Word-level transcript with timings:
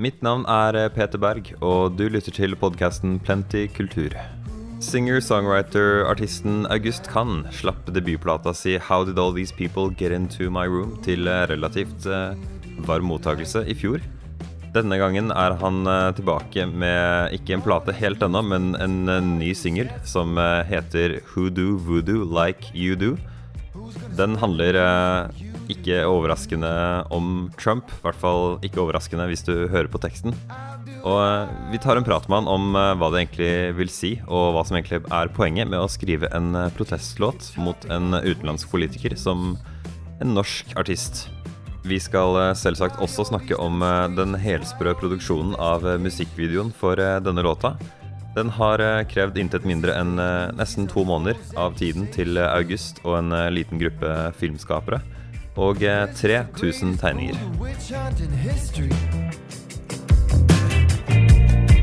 Mitt 0.00 0.22
navn 0.24 0.46
er 0.48 0.76
eh, 0.80 0.86
Peter 0.88 1.20
Berg, 1.20 1.50
og 1.60 1.98
du 1.98 2.06
lytter 2.08 2.32
til 2.32 2.54
podkasten 2.56 3.18
Plenty 3.20 3.66
kultur. 3.76 4.14
Singer-songwriter-artisten 4.80 6.62
August 6.72 7.10
Kann 7.12 7.42
slapp 7.52 7.84
debutplata 7.84 8.54
si 8.56 8.78
'How 8.78 9.04
Did 9.04 9.20
All 9.20 9.34
These 9.36 9.52
People 9.58 9.92
Get 9.92 10.14
Into 10.16 10.48
My 10.48 10.64
Room' 10.64 10.96
til 11.04 11.28
eh, 11.28 11.44
relativt 11.52 12.08
eh, 12.08 12.32
varm 12.88 13.12
mottakelse 13.12 13.66
i 13.68 13.76
fjor. 13.76 14.00
Denne 14.72 14.96
gangen 14.96 15.28
er 15.36 15.58
han 15.60 15.84
tilbake 16.16 16.64
med 16.64 17.36
ikke 17.36 17.58
en 17.58 17.62
plate 17.62 17.92
helt 17.92 18.22
ennå, 18.22 18.40
men 18.40 18.72
en 18.80 19.36
ny 19.36 19.52
singel 19.52 19.90
som 20.04 20.38
heter 20.64 21.20
'Who 21.20 21.50
Do 21.50 21.76
Voodoo 21.76 22.24
Like 22.24 22.72
You 22.72 22.96
Do'. 22.96 23.18
Den 24.16 24.36
handler 24.40 24.80
ikke 25.72 26.02
overraskende 26.08 26.70
om 27.14 27.48
Trump, 27.60 27.90
i 27.90 28.04
hvert 28.04 28.20
fall 28.20 28.58
ikke 28.66 28.82
overraskende 28.82 29.28
hvis 29.30 29.46
du 29.46 29.54
hører 29.70 29.90
på 29.90 30.02
teksten. 30.02 30.36
Og 31.06 31.18
eh, 31.22 31.50
vi 31.72 31.80
tar 31.80 31.96
en 31.96 32.04
prat 32.04 32.26
med 32.28 32.42
han 32.42 32.50
om 32.50 32.76
eh, 32.76 32.92
hva 33.00 33.10
det 33.12 33.22
egentlig 33.22 33.52
vil 33.78 33.92
si, 33.92 34.12
og 34.28 34.54
hva 34.54 34.64
som 34.66 34.76
egentlig 34.76 35.00
er 35.06 35.32
poenget 35.36 35.70
med 35.70 35.80
å 35.80 35.90
skrive 35.90 36.28
en 36.36 36.52
eh, 36.56 36.72
protestlåt 36.76 37.52
mot 37.60 37.86
en 37.92 38.16
utenlandsk 38.20 38.70
politiker 38.72 39.16
som 39.18 39.54
en 40.20 40.34
norsk 40.36 40.74
artist. 40.80 41.28
Vi 41.88 41.96
skal 41.96 42.36
selvsagt 42.60 43.00
også 43.00 43.24
snakke 43.30 43.56
om 43.56 43.80
den 44.12 44.34
helsprø 44.36 44.92
produksjonen 45.00 45.54
av 45.56 45.86
musikkvideoen 46.04 46.74
for 46.76 47.00
denne 47.24 47.40
låta. 47.40 47.70
Den 48.36 48.52
har 48.52 48.82
krevd 49.08 49.40
intet 49.40 49.64
mindre 49.64 49.94
enn 49.96 50.20
nesten 50.58 50.90
to 50.92 51.06
måneder 51.08 51.40
av 51.56 51.78
tiden 51.80 52.04
til 52.12 52.36
August 52.36 53.00
og 53.00 53.16
en 53.22 53.32
liten 53.56 53.80
gruppe 53.80 54.12
filmskapere. 54.36 55.00
Og 55.60 55.82
eh, 55.82 56.14
3000 56.14 56.98
tegninger. 56.98 57.36
Witch 57.60 57.92
hunting 57.92 58.32
history. 58.32 58.90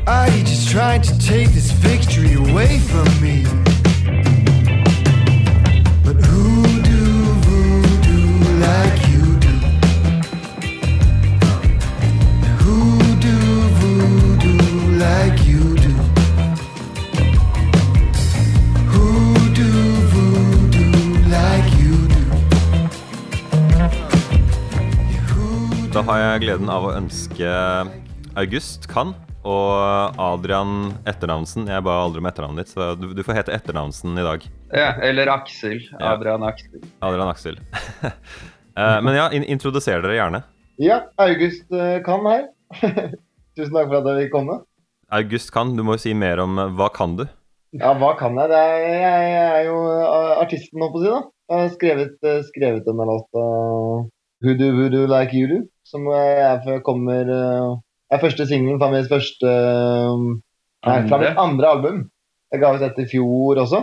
Are 0.06 0.28
you 0.30 0.40
just 0.40 0.68
har 26.08 26.20
jeg 26.22 26.44
gleden 26.46 26.70
av 26.72 26.86
å 26.88 26.92
ønske 26.96 27.48
August 28.38 28.86
Kann 28.90 29.10
og 29.48 30.16
Adrian 30.20 30.92
Etternavnsen. 31.08 31.66
Jeg 31.68 31.84
ba 31.84 31.98
aldri 32.02 32.22
om 32.22 32.28
etternavnet 32.30 32.64
ditt, 32.64 32.72
så 32.74 32.92
du, 32.98 33.10
du 33.16 33.20
får 33.26 33.38
hete 33.42 33.54
Etternavnsen 33.56 34.16
i 34.18 34.24
dag. 34.24 34.44
Ja, 34.72 34.90
eller 35.04 35.30
Aksel. 35.34 35.82
Ja. 35.92 36.14
Adrian 36.14 36.44
Aksel. 36.48 36.80
Adrian 37.04 37.32
Aksel. 37.34 37.60
Eh, 38.78 39.00
Men 39.02 39.16
ja, 39.16 39.24
in 39.34 39.42
introduser 39.50 39.98
dere 40.04 40.14
gjerne. 40.14 40.38
Ja, 40.78 41.00
August 41.18 41.64
Kann 42.06 42.22
her. 42.30 42.44
Tusen 43.58 43.72
takk 43.74 43.88
for 43.90 43.96
at 43.98 44.06
jeg 44.12 44.20
fikk 44.20 44.30
komme. 44.36 44.60
August 45.18 45.50
Kann, 45.50 45.72
du 45.74 45.82
må 45.82 45.96
jo 45.96 46.02
si 46.04 46.12
mer 46.14 46.38
om 46.44 46.52
eh, 46.62 46.68
hva 46.78 46.86
kan 46.94 47.16
du? 47.18 47.24
Ja, 47.74 47.90
hva 47.98 48.12
kan 48.20 48.38
jeg? 48.38 48.52
Det 48.52 48.60
er, 48.60 48.76
jeg, 48.84 49.32
jeg 49.32 49.48
er 49.56 49.66
jo 49.66 49.80
eh, 49.96 50.36
artisten, 50.44 50.78
holdt 50.84 50.94
på 50.94 51.00
å 51.00 51.02
si. 51.02 51.10
da. 51.10 51.18
Jeg 51.50 51.64
har 51.64 51.74
skrevet, 51.74 52.14
eh, 52.22 52.38
skrevet 52.52 52.86
denne 52.86 53.08
låta 53.10 53.42
Who 54.44 54.54
Do 54.54 54.70
Voodoo 54.76 55.06
Like 55.10 55.34
You 55.34 55.48
Do, 55.50 55.58
som 55.86 56.06
er, 56.14 56.62
kommer 56.86 57.26
eh, 57.26 57.70
er 58.14 58.22
første 58.22 58.46
singelen 58.46 58.78
fra 58.78 58.90
mitt 58.92 59.08
første 59.10 59.50
eh, 59.50 60.26
Nei, 60.86 60.98
fra 61.10 61.18
mitt 61.18 61.40
andre 61.42 61.70
album. 61.74 62.02
Jeg 62.52 62.62
ga 62.62 62.70
ut 62.74 62.84
dette 62.84 63.02
i 63.02 63.08
fjor 63.10 63.58
også, 63.64 63.80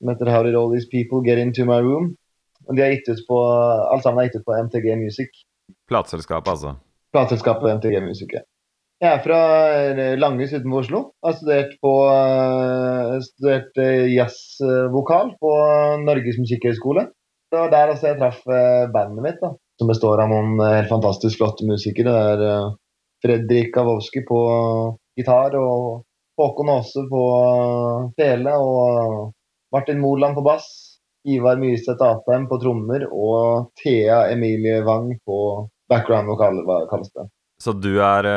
som 0.00 0.10
heter 0.10 0.30
How 0.32 0.46
Did 0.46 0.56
All 0.58 0.72
These 0.72 0.88
People 0.90 1.20
Get 1.26 1.42
Into 1.42 1.66
My 1.68 1.82
Room. 1.84 2.14
Og 2.64 2.78
de 2.78 2.80
har 2.80 2.94
gitt 2.94 3.10
ut 3.12 3.20
på, 3.28 3.42
Alle 3.44 4.00
sammen 4.00 4.22
er 4.22 4.30
gitt 4.30 4.40
ut 4.40 4.46
på 4.48 4.56
MTG 4.70 4.88
Music. 4.96 5.44
Plateselskapet, 5.90 6.48
altså. 6.54 6.74
Plateselskapet 7.12 7.76
MTG 7.76 8.00
Music. 8.06 8.32
ja. 8.32 8.46
Jeg 9.02 9.18
er 9.18 9.20
fra 9.20 9.38
eh, 9.92 10.14
Langhus 10.16 10.54
utenfor 10.54 10.80
Oslo. 10.80 11.00
Jeg 11.20 11.28
har 11.28 11.36
studert 11.36 11.72
på 11.84 11.92
studert 13.26 13.80
jazzvokal 14.14 15.34
på 15.42 15.52
Norges 16.06 16.40
musikkhøgskole. 16.40 17.04
Det 17.54 17.60
var 17.60 17.70
der 17.70 17.90
også 17.92 18.08
jeg 18.08 18.18
traff 18.18 18.40
eh, 18.50 18.84
bandet 18.90 19.22
mitt, 19.22 19.36
da, 19.38 19.52
som 19.78 19.90
består 19.90 20.18
av 20.24 20.32
noen 20.32 20.56
eh, 20.58 20.80
helt 20.80 20.90
fantastisk 20.90 21.38
flotte 21.38 21.66
musikere. 21.68 22.10
Det 22.10 22.32
er 22.32 22.42
eh, 22.48 22.72
Fredrik 23.22 23.70
Kavowski 23.76 24.24
på 24.26 24.40
gitar 25.14 25.54
og 25.60 26.02
Håkon 26.40 26.72
Aase 26.74 27.04
på 27.12 27.22
fele 28.18 28.56
og 28.58 29.30
Martin 29.70 30.02
Moland 30.02 30.34
på 30.34 30.42
bass. 30.48 30.66
Ivar 31.30 31.62
Myrseth 31.62 32.02
Atheim 32.02 32.50
på 32.50 32.58
trommer 32.60 33.06
og 33.06 33.70
Thea 33.78 34.24
Emilie 34.34 34.82
Wang 34.84 35.14
på 35.24 35.38
background-vokal, 35.88 36.58
hva 36.66 36.82
kalles 36.90 37.14
det. 37.14 37.30
Så 37.62 37.72
du 37.78 37.94
er 38.02 38.28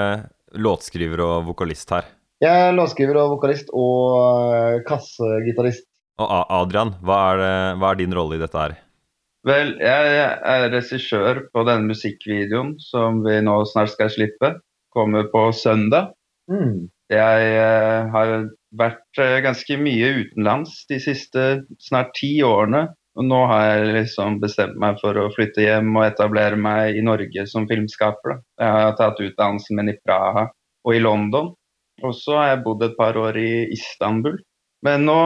låtskriver 0.56 1.26
og 1.26 1.50
vokalist 1.50 1.90
her. 1.92 2.06
Jeg 2.46 2.70
er 2.70 2.78
låtskriver 2.78 3.18
og 3.26 3.40
vokalist 3.40 3.74
og 3.74 4.86
kassegitarist. 4.88 5.90
Og 6.22 6.52
Adrian, 6.62 6.96
hva 7.02 7.24
er, 7.34 7.42
det, 7.42 7.56
hva 7.82 7.92
er 7.92 8.06
din 8.06 8.16
rolle 8.16 8.38
i 8.38 8.46
dette 8.46 8.62
her? 8.62 8.84
Vel, 9.46 9.76
jeg 9.80 10.14
er 10.18 10.70
regissør 10.74 11.44
på 11.54 11.64
denne 11.68 11.92
musikkvideoen 11.92 12.76
som 12.82 13.22
vi 13.26 13.38
nå 13.46 13.60
snart 13.70 13.94
skal 13.94 14.10
slippe. 14.12 14.56
Kommer 14.96 15.28
på 15.32 15.50
søndag. 15.54 16.14
Mm. 16.50 16.88
Jeg 17.12 17.52
eh, 17.56 18.08
har 18.12 18.32
vært 18.76 19.22
eh, 19.22 19.38
ganske 19.46 19.78
mye 19.80 20.10
utenlands 20.24 20.82
de 20.90 21.00
siste 21.04 21.46
snart 21.84 22.16
ti 22.18 22.38
årene. 22.44 22.88
Og 23.18 23.26
nå 23.26 23.38
har 23.50 23.64
jeg 23.66 23.94
liksom 23.96 24.36
bestemt 24.42 24.76
meg 24.78 25.00
for 25.02 25.18
å 25.18 25.30
flytte 25.34 25.64
hjem 25.64 25.96
og 25.96 26.06
etablere 26.06 26.58
meg 26.60 27.00
i 27.00 27.06
Norge 27.06 27.48
som 27.50 27.66
filmskaper. 27.70 28.36
Da. 28.36 28.42
Jeg 28.62 28.76
har 28.76 28.98
tatt 29.00 29.24
utdannelsen 29.24 29.80
min 29.80 29.94
i 29.94 29.98
Praha 30.04 30.50
og 30.86 30.94
i 30.94 31.02
London. 31.02 31.54
Og 32.06 32.14
så 32.14 32.36
har 32.38 32.52
jeg 32.52 32.64
bodd 32.68 32.84
et 32.86 32.98
par 33.00 33.18
år 33.18 33.40
i 33.42 33.52
Istanbul. 33.74 34.38
Men 34.86 35.08
nå 35.10 35.18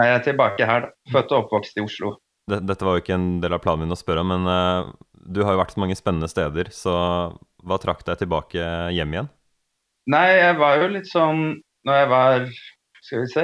er 0.00 0.08
jeg 0.16 0.24
tilbake 0.32 0.66
her, 0.66 0.88
da. 0.88 1.12
Født 1.12 1.30
og 1.34 1.44
oppvokst 1.44 1.78
i 1.78 1.84
Oslo. 1.84 2.16
Det- 2.48 2.62
Dette 2.66 2.84
var 2.86 2.96
jo 2.96 3.02
ikke 3.04 3.14
en 3.18 3.40
del 3.42 3.52
av 3.56 3.60
planen 3.64 3.84
min 3.86 3.94
å 3.96 3.98
spørre 3.98 4.24
om, 4.24 4.30
men 4.32 4.46
eh, 4.48 4.92
du 5.28 5.42
har 5.44 5.52
jo 5.54 5.60
vært 5.60 5.74
så 5.76 5.82
mange 5.82 5.96
spennende 5.98 6.28
steder, 6.30 6.70
så 6.72 6.94
hva 7.66 7.78
trakk 7.82 8.04
deg 8.06 8.22
tilbake 8.22 8.62
hjem 8.96 9.12
igjen? 9.16 9.28
Nei, 10.08 10.28
jeg 10.38 10.56
var 10.56 10.78
jo 10.80 10.86
litt 10.94 11.08
sånn 11.10 11.40
Når 11.84 11.94
jeg 11.98 12.08
var 12.08 12.46
skal 13.08 13.20
vi 13.22 13.28
se, 13.32 13.42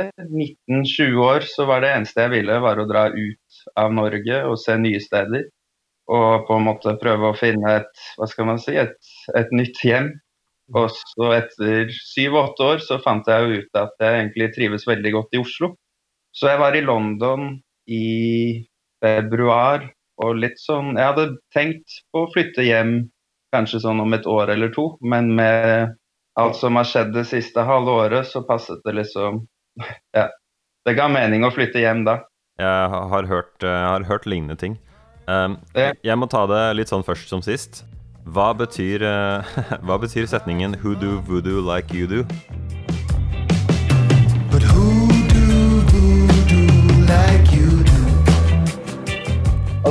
19-20 0.68 1.20
år, 1.24 1.44
så 1.48 1.64
var 1.68 1.80
det 1.80 1.92
eneste 1.94 2.20
jeg 2.24 2.32
ville, 2.34 2.56
var 2.60 2.76
å 2.82 2.86
dra 2.88 3.06
ut 3.08 3.60
av 3.80 3.92
Norge 3.96 4.40
og 4.44 4.58
se 4.60 4.74
nye 4.76 4.98
steder. 5.00 5.46
Og 6.12 6.44
på 6.44 6.58
en 6.58 6.66
måte 6.66 6.92
prøve 7.00 7.30
å 7.30 7.36
finne 7.38 7.70
et 7.78 8.02
hva 8.18 8.26
skal 8.28 8.44
man 8.50 8.58
si, 8.60 8.74
et, 8.76 8.98
et 9.38 9.54
nytt 9.56 9.80
hjem. 9.86 10.10
Og 10.74 10.90
så 10.92 11.30
etter 11.38 11.88
syv-åtte 11.96 12.66
år 12.74 12.84
så 12.84 12.98
fant 13.00 13.30
jeg 13.30 13.40
jo 13.46 13.62
ut 13.62 13.80
at 13.80 13.96
jeg 14.04 14.18
egentlig 14.20 14.50
trives 14.58 14.84
veldig 14.90 15.14
godt 15.16 15.38
i 15.38 15.40
Oslo. 15.40 15.72
Så 16.34 16.50
jeg 16.50 16.60
var 16.60 16.76
i 16.76 16.84
London 16.84 17.54
i 17.88 18.04
februar 19.04 19.90
og 20.22 20.38
litt 20.38 20.60
sånn 20.62 20.94
Jeg 20.94 21.10
hadde 21.10 21.26
tenkt 21.54 21.98
på 22.14 22.24
å 22.24 22.30
flytte 22.32 22.64
hjem 22.64 22.96
kanskje 23.54 23.82
sånn 23.84 24.02
om 24.02 24.14
et 24.16 24.26
år 24.26 24.50
eller 24.54 24.72
to, 24.74 24.94
men 25.04 25.30
med 25.36 25.94
alt 26.40 26.56
som 26.58 26.78
har 26.78 26.88
skjedd 26.88 27.12
det 27.14 27.26
siste 27.30 27.62
halve 27.66 27.92
året, 28.04 28.26
så 28.26 28.42
passet 28.46 28.82
det 28.86 28.96
liksom 28.98 29.44
Ja. 30.16 30.30
Det 30.84 30.92
ga 30.98 31.06
mening 31.08 31.46
å 31.46 31.52
flytte 31.54 31.80
hjem 31.80 32.02
da. 32.04 32.18
Jeg 32.60 32.90
har 32.92 33.24
hørt, 33.30 33.54
eh, 33.64 33.70
jeg 33.70 33.88
har 33.88 34.04
hørt 34.04 34.26
lignende 34.28 34.56
ting. 34.60 34.76
Um, 35.24 35.56
jeg 35.74 36.18
må 36.20 36.28
ta 36.28 36.44
det 36.50 36.60
litt 36.76 36.92
sånn 36.92 37.06
først 37.06 37.32
som 37.32 37.40
sist. 37.42 37.86
Hva 38.28 38.52
betyr, 38.56 39.02
eh, 39.08 39.56
hva 39.86 39.96
betyr 40.02 40.28
setningen 40.28 40.76
'Who 40.76 40.94
do 41.00 41.20
voodoo 41.24 41.64
like 41.64 41.96
you 41.96 42.06
do'? 42.06 42.28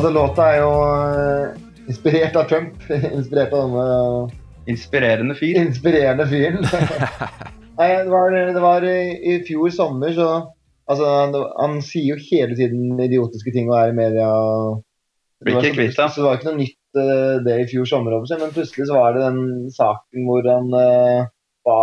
Altså, 0.04 0.18
låta 0.20 0.46
er 0.52 0.58
jo 0.60 0.72
eh, 1.16 1.60
inspirert 1.88 2.34
av 2.36 2.50
Trump. 2.50 2.82
inspirert 3.18 3.54
av 3.56 3.70
denne 3.70 4.74
Inspirerende 4.74 5.36
fyr. 5.40 5.62
inspirerende 5.62 6.26
fyren. 6.28 6.66
Nei, 7.80 7.88
det 8.04 8.12
var, 8.12 8.36
det 8.36 8.64
var 8.66 8.84
i, 8.84 8.98
i 9.32 9.38
fjor 9.48 9.72
sommer, 9.72 10.12
så 10.18 10.28
Altså, 10.92 11.08
han, 11.08 11.38
han 11.56 11.80
sier 11.88 12.18
jo 12.18 12.20
hele 12.20 12.60
tiden 12.60 13.00
idiotiske 13.00 13.56
ting 13.56 13.72
og 13.72 13.78
er 13.80 13.94
i 13.94 13.96
media. 13.96 14.28
Blir 15.40 15.62
ikke 15.72 15.88
så- 15.96 16.10
Så 16.12 16.20
det 16.20 16.28
var 16.28 16.36
ikke 16.42 16.52
noe 16.52 16.60
nytt 16.60 17.00
eh, 17.00 17.40
det 17.48 17.58
i 17.62 17.72
fjor 17.72 17.88
sommer, 17.88 18.20
men 18.44 18.52
plutselig 18.52 18.92
så 18.92 19.00
var 19.00 19.16
det 19.16 19.24
den 19.24 19.72
saken 19.72 20.28
hvor 20.28 20.52
han 20.52 20.68
uh, 20.76 21.32
ba 21.64 21.80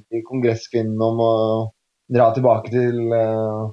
de 0.00 0.24
kongresskvinnene 0.32 1.12
om 1.12 1.20
å 1.20 1.32
dra 2.08 2.32
tilbake 2.32 2.72
til 2.72 3.02
uh, 3.12 3.68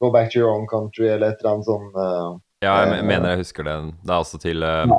Go 0.00 0.08
back 0.08 0.32
to 0.32 0.40
your 0.40 0.54
own 0.56 0.64
country, 0.72 1.12
eller 1.12 1.34
et 1.34 1.44
eller 1.44 1.58
annet 1.58 1.68
sånn 1.68 1.90
eh, 1.92 2.38
Ja, 2.60 2.74
jeg 2.84 2.98
Eh, 2.98 3.06
mener 3.08 3.32
jeg 3.32 3.40
husker 3.40 3.64
det. 3.64 3.74
Det 4.04 4.12
er 4.12 4.18
altså 4.18 4.38
til 4.40 4.64
uh, 4.64 4.90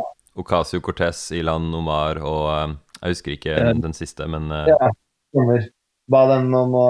Ocasio 0.42 0.82
Cortez, 0.82 1.20
Ilan 1.38 1.68
Omar 1.78 2.18
og 2.26 2.46
uh, 2.50 2.72
Jeg 3.02 3.14
husker 3.14 3.36
ikke 3.36 3.58
den 3.84 3.94
siste, 3.94 4.26
men 4.28 4.50
uh, 4.50 4.66
Ja. 4.70 4.90
Stemmer. 5.32 5.68
Ba 6.12 6.24
dem 6.28 6.50
om 6.58 6.74
å 6.76 6.88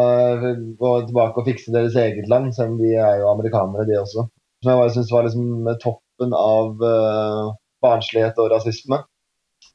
gå 0.80 0.92
tilbake 1.10 1.42
og 1.42 1.46
fikse 1.46 1.74
deres 1.76 1.98
eget 2.00 2.30
land, 2.32 2.56
selv 2.56 2.74
om 2.74 2.78
de 2.80 2.94
er 2.96 3.20
jo 3.20 3.28
amerikanere, 3.30 3.84
de 3.86 4.00
også. 4.00 4.24
Som 4.64 4.72
jeg 4.72 4.80
bare 4.80 4.94
syns 4.96 5.12
var 5.14 5.28
liksom 5.28 5.68
toppen 5.84 6.34
av 6.38 6.80
uh, 6.82 7.52
barnslighet 7.84 8.40
og 8.42 8.50
rasisme. 8.56 9.02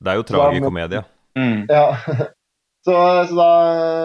det 0.00 0.10
er 0.10 0.19
jo 0.19 0.26
tragikomedie. 0.32 1.04
Mm. 1.38 1.69
Ja. 1.70 1.93
Så, 2.87 2.94
så 3.26 3.34
da 3.34 3.46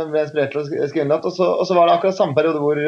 ble 0.10 0.18
jeg 0.18 0.26
inspirert 0.26 0.56
til 0.56 0.60
å 0.64 0.88
skrive 0.90 1.04
en. 1.06 1.12
Og 1.14 1.34
så, 1.36 1.46
og 1.62 1.68
så 1.70 1.76
var 1.78 1.86
det 1.86 2.00
akkurat 2.00 2.16
samme 2.18 2.34
periode 2.34 2.58
hvor, 2.64 2.80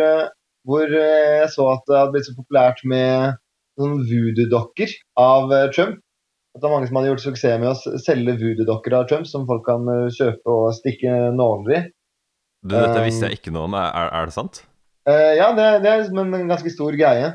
hvor 0.66 0.90
jeg 0.90 1.50
så 1.54 1.68
at 1.70 1.84
det 1.86 2.00
hadde 2.00 2.14
blitt 2.16 2.26
så 2.26 2.34
populært 2.34 2.82
med 2.90 3.36
sånn 3.80 4.02
voodoo-dokker 4.10 4.94
av 5.20 5.54
eh, 5.54 5.70
Trump. 5.76 6.00
At 6.54 6.62
det 6.62 6.68
var 6.70 6.76
mange 6.76 6.90
som 6.90 7.00
hadde 7.00 7.10
gjort 7.10 7.24
suksess 7.26 7.60
med 7.62 7.72
å 7.72 8.00
selge 8.02 8.36
voodoo-dokker 8.42 8.94
av 9.00 9.08
Trump 9.10 9.30
som 9.30 9.48
folk 9.50 9.66
kan 9.68 9.88
eh, 9.90 10.10
kjøpe 10.14 10.54
og 10.58 10.74
stikke 10.78 11.16
nåler 11.38 11.78
i. 11.78 11.82
Du, 12.64 12.76
dette 12.78 13.00
Um, 13.02 13.08
visste 13.08 13.28
jeg 13.28 13.42
ikke 13.42 13.52
noe 13.56 13.68
om. 13.68 13.74
Er, 13.80 14.12
er 14.14 14.30
det 14.30 14.36
sant? 14.36 14.62
Uh, 15.10 15.34
ja, 15.36 15.50
det, 15.58 15.66
det 15.84 15.90
er 15.92 16.06
en 16.14 16.52
ganske 16.52 16.72
stor 16.72 16.96
greie. 16.96 17.34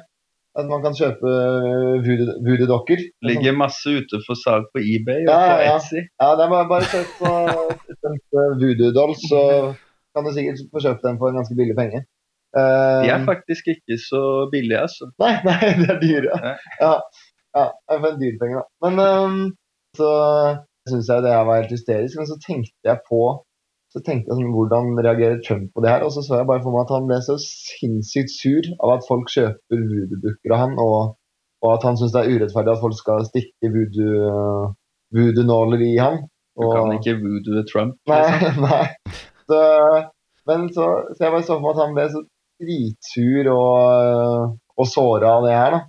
At 0.58 0.66
man 0.66 0.80
kan 0.82 0.94
kjøpe 0.96 1.28
eh, 1.28 1.98
voodoo- 2.06 2.38
voodoo-dokker. 2.46 3.02
Ligger 3.28 3.58
masse 3.58 3.92
ute 3.98 4.18
for 4.24 4.38
salg 4.38 4.70
på 4.74 4.80
eBay 4.80 5.26
og 5.26 5.28
Ja, 5.30 5.42
på 5.44 5.58
ja. 5.66 5.74
Etsy. 5.76 6.00
Ja, 6.18 6.30
det 6.38 6.46
er 6.46 6.54
bare, 6.54 6.70
bare 6.70 6.88
kjøp 6.88 7.12
på 7.20 7.34
voodoo-doll, 8.62 9.12
så 9.28 9.42
kan 10.16 10.26
du 10.26 10.32
sikkert 10.34 10.64
få 10.72 10.82
kjøpt 10.82 11.04
den 11.06 11.20
for 11.20 11.30
en 11.30 11.38
ganske 11.42 11.58
billig 11.58 11.76
penge. 11.78 12.02
De 12.56 13.10
er 13.12 13.24
faktisk 13.28 13.68
ikke 13.74 13.98
så 14.00 14.22
billige, 14.52 14.80
altså. 14.86 15.10
Nei, 15.20 15.34
nei, 15.48 15.72
det 15.82 15.90
er 15.94 16.00
dyre. 16.02 16.38
Nei. 16.44 16.54
Ja, 16.80 16.94
ja 17.58 17.66
det 17.90 17.98
for 18.00 18.08
en 18.12 18.22
dyr 18.22 18.38
penge, 18.40 18.62
da. 18.62 18.64
Men 18.86 19.02
um, 19.04 19.36
så 19.98 20.08
syns 20.88 21.10
jeg 21.12 21.24
det 21.26 21.34
her 21.34 21.44
var 21.48 21.60
helt 21.62 21.74
hysterisk. 21.76 22.16
Men 22.20 22.30
så 22.30 22.38
tenkte 22.46 22.90
jeg 22.92 23.04
på 23.08 23.22
så 23.88 24.02
tenkte 24.04 24.28
jeg 24.28 24.36
sånn, 24.36 24.50
Hvordan 24.52 24.90
reagerer 25.00 25.38
Trump 25.44 25.70
på 25.72 25.80
det 25.84 25.92
her? 25.92 26.02
Og 26.04 26.12
så 26.12 26.20
så 26.24 26.40
jeg 26.40 26.48
bare 26.50 26.60
for 26.64 26.74
meg 26.74 26.84
at 26.84 26.90
han 26.92 27.06
ble 27.08 27.20
så 27.24 27.38
sinnssykt 27.40 28.32
sur 28.34 28.66
av 28.84 28.98
at 28.98 29.06
folk 29.08 29.30
kjøper 29.32 29.84
voodoo-dukker 29.92 30.52
av 30.52 30.60
han, 30.60 30.74
og, 30.82 31.14
og 31.64 31.70
at 31.72 31.86
han 31.88 31.96
syns 32.00 32.12
det 32.12 32.20
er 32.24 32.34
urettferdig 32.36 32.74
at 32.74 32.82
folk 32.82 32.98
skal 32.98 33.24
stikke 33.30 33.70
voodoo- 33.72 34.74
voodoo-nåler 35.16 35.86
i 35.88 35.94
han. 35.96 36.20
Du 36.58 36.66
kan 36.74 36.92
ikke 36.98 37.16
voodoo 37.22 37.64
Trump. 37.70 37.96
Nei, 38.10 38.20
Liksom. 38.28 38.64
nei. 38.68 38.84
Så, 39.48 39.60
men 40.50 40.68
så, 40.74 40.88
så 41.16 41.24
jeg 41.24 41.32
bare 41.32 41.46
så 41.46 41.54
for 41.54 41.64
meg 41.64 41.72
at 41.72 41.82
han 41.86 41.96
ble 41.96 42.08
så 42.12 42.24
dritsur 42.62 43.48
og, 43.52 44.58
og 44.78 44.90
såra 44.90 45.36
av 45.38 45.46
det 45.46 45.54
her, 45.54 45.76
da. 45.76 45.84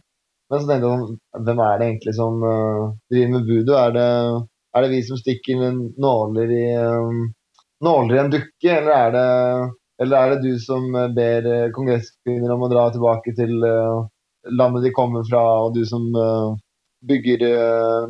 Men 0.49 0.61
så 0.61 0.69
tenkte 0.69 0.87
jeg 0.87 0.93
sånn, 0.95 1.17
hvem 1.45 1.59
er 1.61 1.75
det 1.77 1.87
egentlig 1.87 2.13
som 2.17 2.39
uh, 2.41 2.85
driver 3.11 3.33
med 3.35 3.49
voodoo? 3.49 3.75
Er 3.77 3.91
det, 3.93 4.05
er 4.73 4.85
det 4.85 4.93
vi 4.95 5.01
som 5.05 5.19
stikker 5.19 5.59
nåler 6.01 6.53
i, 6.55 6.63
um, 6.81 7.27
nåler 7.85 8.15
i 8.15 8.21
en 8.23 8.31
dukke, 8.33 8.71
eller 8.79 8.95
er 8.95 9.13
det, 9.13 9.27
eller 10.01 10.17
er 10.17 10.33
det 10.33 10.39
du 10.47 10.63
som 10.63 10.87
ber 11.13 11.49
uh, 11.49 11.67
kongresskvinner 11.75 12.55
om 12.55 12.65
å 12.65 12.71
dra 12.71 12.87
tilbake 12.95 13.35
til 13.37 13.61
uh, 13.61 14.07
landet 14.49 14.87
de 14.87 14.95
kommer 14.95 15.27
fra, 15.29 15.43
og 15.67 15.77
du 15.77 15.83
som 15.85 16.09
uh, 16.17 16.57
bygger 17.05 17.45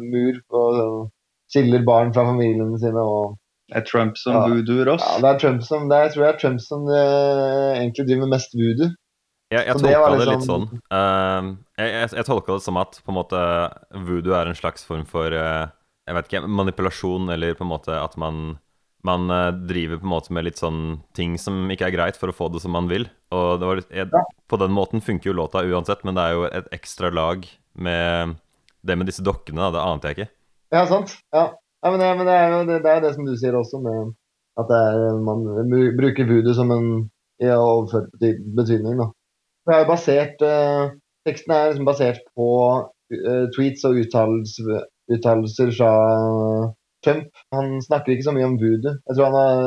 mur 0.01 0.39
og 0.57 1.09
skiller 1.51 1.83
barn 1.85 2.15
fra 2.15 2.23
familiene 2.25 2.79
sine? 2.81 3.03
og 3.03 3.35
Det 3.69 3.77
er 3.77 3.85
Trump 3.85 4.17
som 4.17 4.33
Ja. 4.33 4.45
voodooer 4.49 4.89
oss. 4.95 5.03
ja, 5.05 5.17
det 5.21 5.29
er 5.29 5.39
Trump 5.43 5.63
som, 5.63 5.87
det 5.89 5.97
er, 5.97 6.03
jeg 6.07 6.13
tror 6.15 6.23
det 6.25 6.29
er 6.33 6.39
Trump 6.41 6.61
som 6.65 6.87
uh, 6.89 7.73
egentlig 7.77 8.05
driver 8.07 8.23
med 8.25 8.33
mest 8.33 8.55
voodoo. 8.57 8.89
Jeg, 9.49 9.65
jeg 9.65 9.75
tolka 9.81 10.09
det 10.09 10.19
det 10.19 10.27
litt 10.27 10.39
liksom- 10.39 10.49
sånn. 10.49 10.79
Uh, 10.93 11.49
jeg, 11.77 11.91
jeg, 11.93 12.09
jeg 12.19 12.25
tolka 12.25 12.53
det 12.57 12.63
som 12.65 12.77
at 12.81 12.99
på 13.05 13.13
en 13.13 13.17
måte 13.19 13.43
voodoo 14.07 14.33
er 14.37 14.49
en 14.51 14.57
slags 14.57 14.83
form 14.85 15.05
for 15.09 15.33
uh, 15.33 15.67
jeg 16.09 16.17
vet 16.17 16.27
ikke, 16.31 16.41
manipulasjon, 16.49 17.29
eller 17.33 17.53
på 17.57 17.65
en 17.65 17.69
måte 17.69 17.93
at 17.93 18.17
man, 18.17 18.57
man 19.05 19.29
driver 19.69 19.99
på 20.01 20.07
en 20.09 20.13
måte 20.15 20.33
med 20.33 20.47
litt 20.49 20.57
sånn 20.57 21.03
ting 21.13 21.37
som 21.37 21.69
ikke 21.69 21.85
er 21.85 21.93
greit, 21.93 22.17
for 22.17 22.29
å 22.29 22.33
få 22.33 22.49
det 22.49 22.61
som 22.63 22.73
man 22.73 22.89
vil. 22.89 23.05
Og 23.29 23.59
det 23.61 23.67
var, 23.69 23.75
litt- 23.77 23.93
jeg, 23.93 24.09
på 24.49 24.57
den 24.57 24.73
måten 24.73 25.01
funker 25.05 25.29
jo 25.29 25.37
låta 25.37 25.61
uansett, 25.61 26.01
men 26.03 26.17
det 26.17 26.23
er 26.25 26.33
jo 26.33 26.47
et 26.49 26.69
ekstra 26.73 27.11
lag 27.13 27.45
med 27.77 28.35
det 28.81 28.97
med 28.97 29.05
disse 29.05 29.21
dokkene, 29.21 29.61
da, 29.61 29.69
det 29.77 29.85
ante 29.85 30.09
jeg 30.09 30.17
ikke. 30.17 30.29
Ja, 30.73 30.85
sant? 30.89 31.13
Ja. 31.33 31.45
Ja 31.83 31.91
men, 31.91 32.01
det, 32.01 32.09
men 32.17 32.27
det, 32.27 32.35
det, 32.67 32.79
det 32.83 32.91
er 32.91 32.99
jo 32.99 33.05
det 33.05 33.13
som 33.15 33.27
du 33.27 33.35
sier 33.39 33.57
også, 33.59 33.79
med 33.83 34.11
at 34.59 34.73
er, 34.75 35.19
man 35.23 35.45
bruker 35.99 36.27
voodoo 36.27 36.55
som 36.57 36.73
en 36.75 36.89
i 37.39 37.51
overført 37.55 38.09
betydning. 38.19 38.99
da. 38.99 39.07
Det 39.65 39.75
er 39.75 39.83
jo 39.83 39.91
basert, 39.93 40.41
eh, 40.43 40.89
Teksten 41.27 41.53
er 41.53 41.69
liksom 41.69 41.87
basert 41.87 42.19
på 42.35 42.49
uh, 42.79 43.45
tweets 43.55 43.83
og 43.87 43.97
uttalelser, 44.01 44.85
uttalelser 45.11 45.71
fra 45.75 45.91
Trump. 47.05 47.27
Han 47.55 47.81
snakker 47.83 48.13
ikke 48.13 48.27
så 48.29 48.33
mye 48.35 48.47
om 48.47 48.55
voodoo. 48.61 48.95
Jeg 49.07 49.17
tror 49.17 49.27
han 49.27 49.37
har 49.37 49.59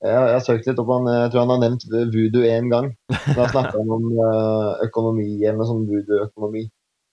jeg, 0.00 0.14
jeg 0.14 0.32
har 0.32 0.44
søkt 0.46 0.68
litt 0.70 0.80
opp 0.80 0.90
han, 0.94 1.10
jeg 1.12 1.32
tror 1.32 1.44
han 1.44 1.52
har 1.52 1.60
nevnt 1.66 1.84
voodoo 2.14 2.48
én 2.48 2.72
gang. 2.72 2.88
Da 3.36 3.50
snakka 3.52 3.74
han 3.76 3.92
om 3.98 4.08
eh, 4.14 4.70
økonomi 4.88 5.28
eller 5.42 5.60
noe 5.60 5.68
sånn 5.68 5.84
voodoo-økonomi. 5.90 6.64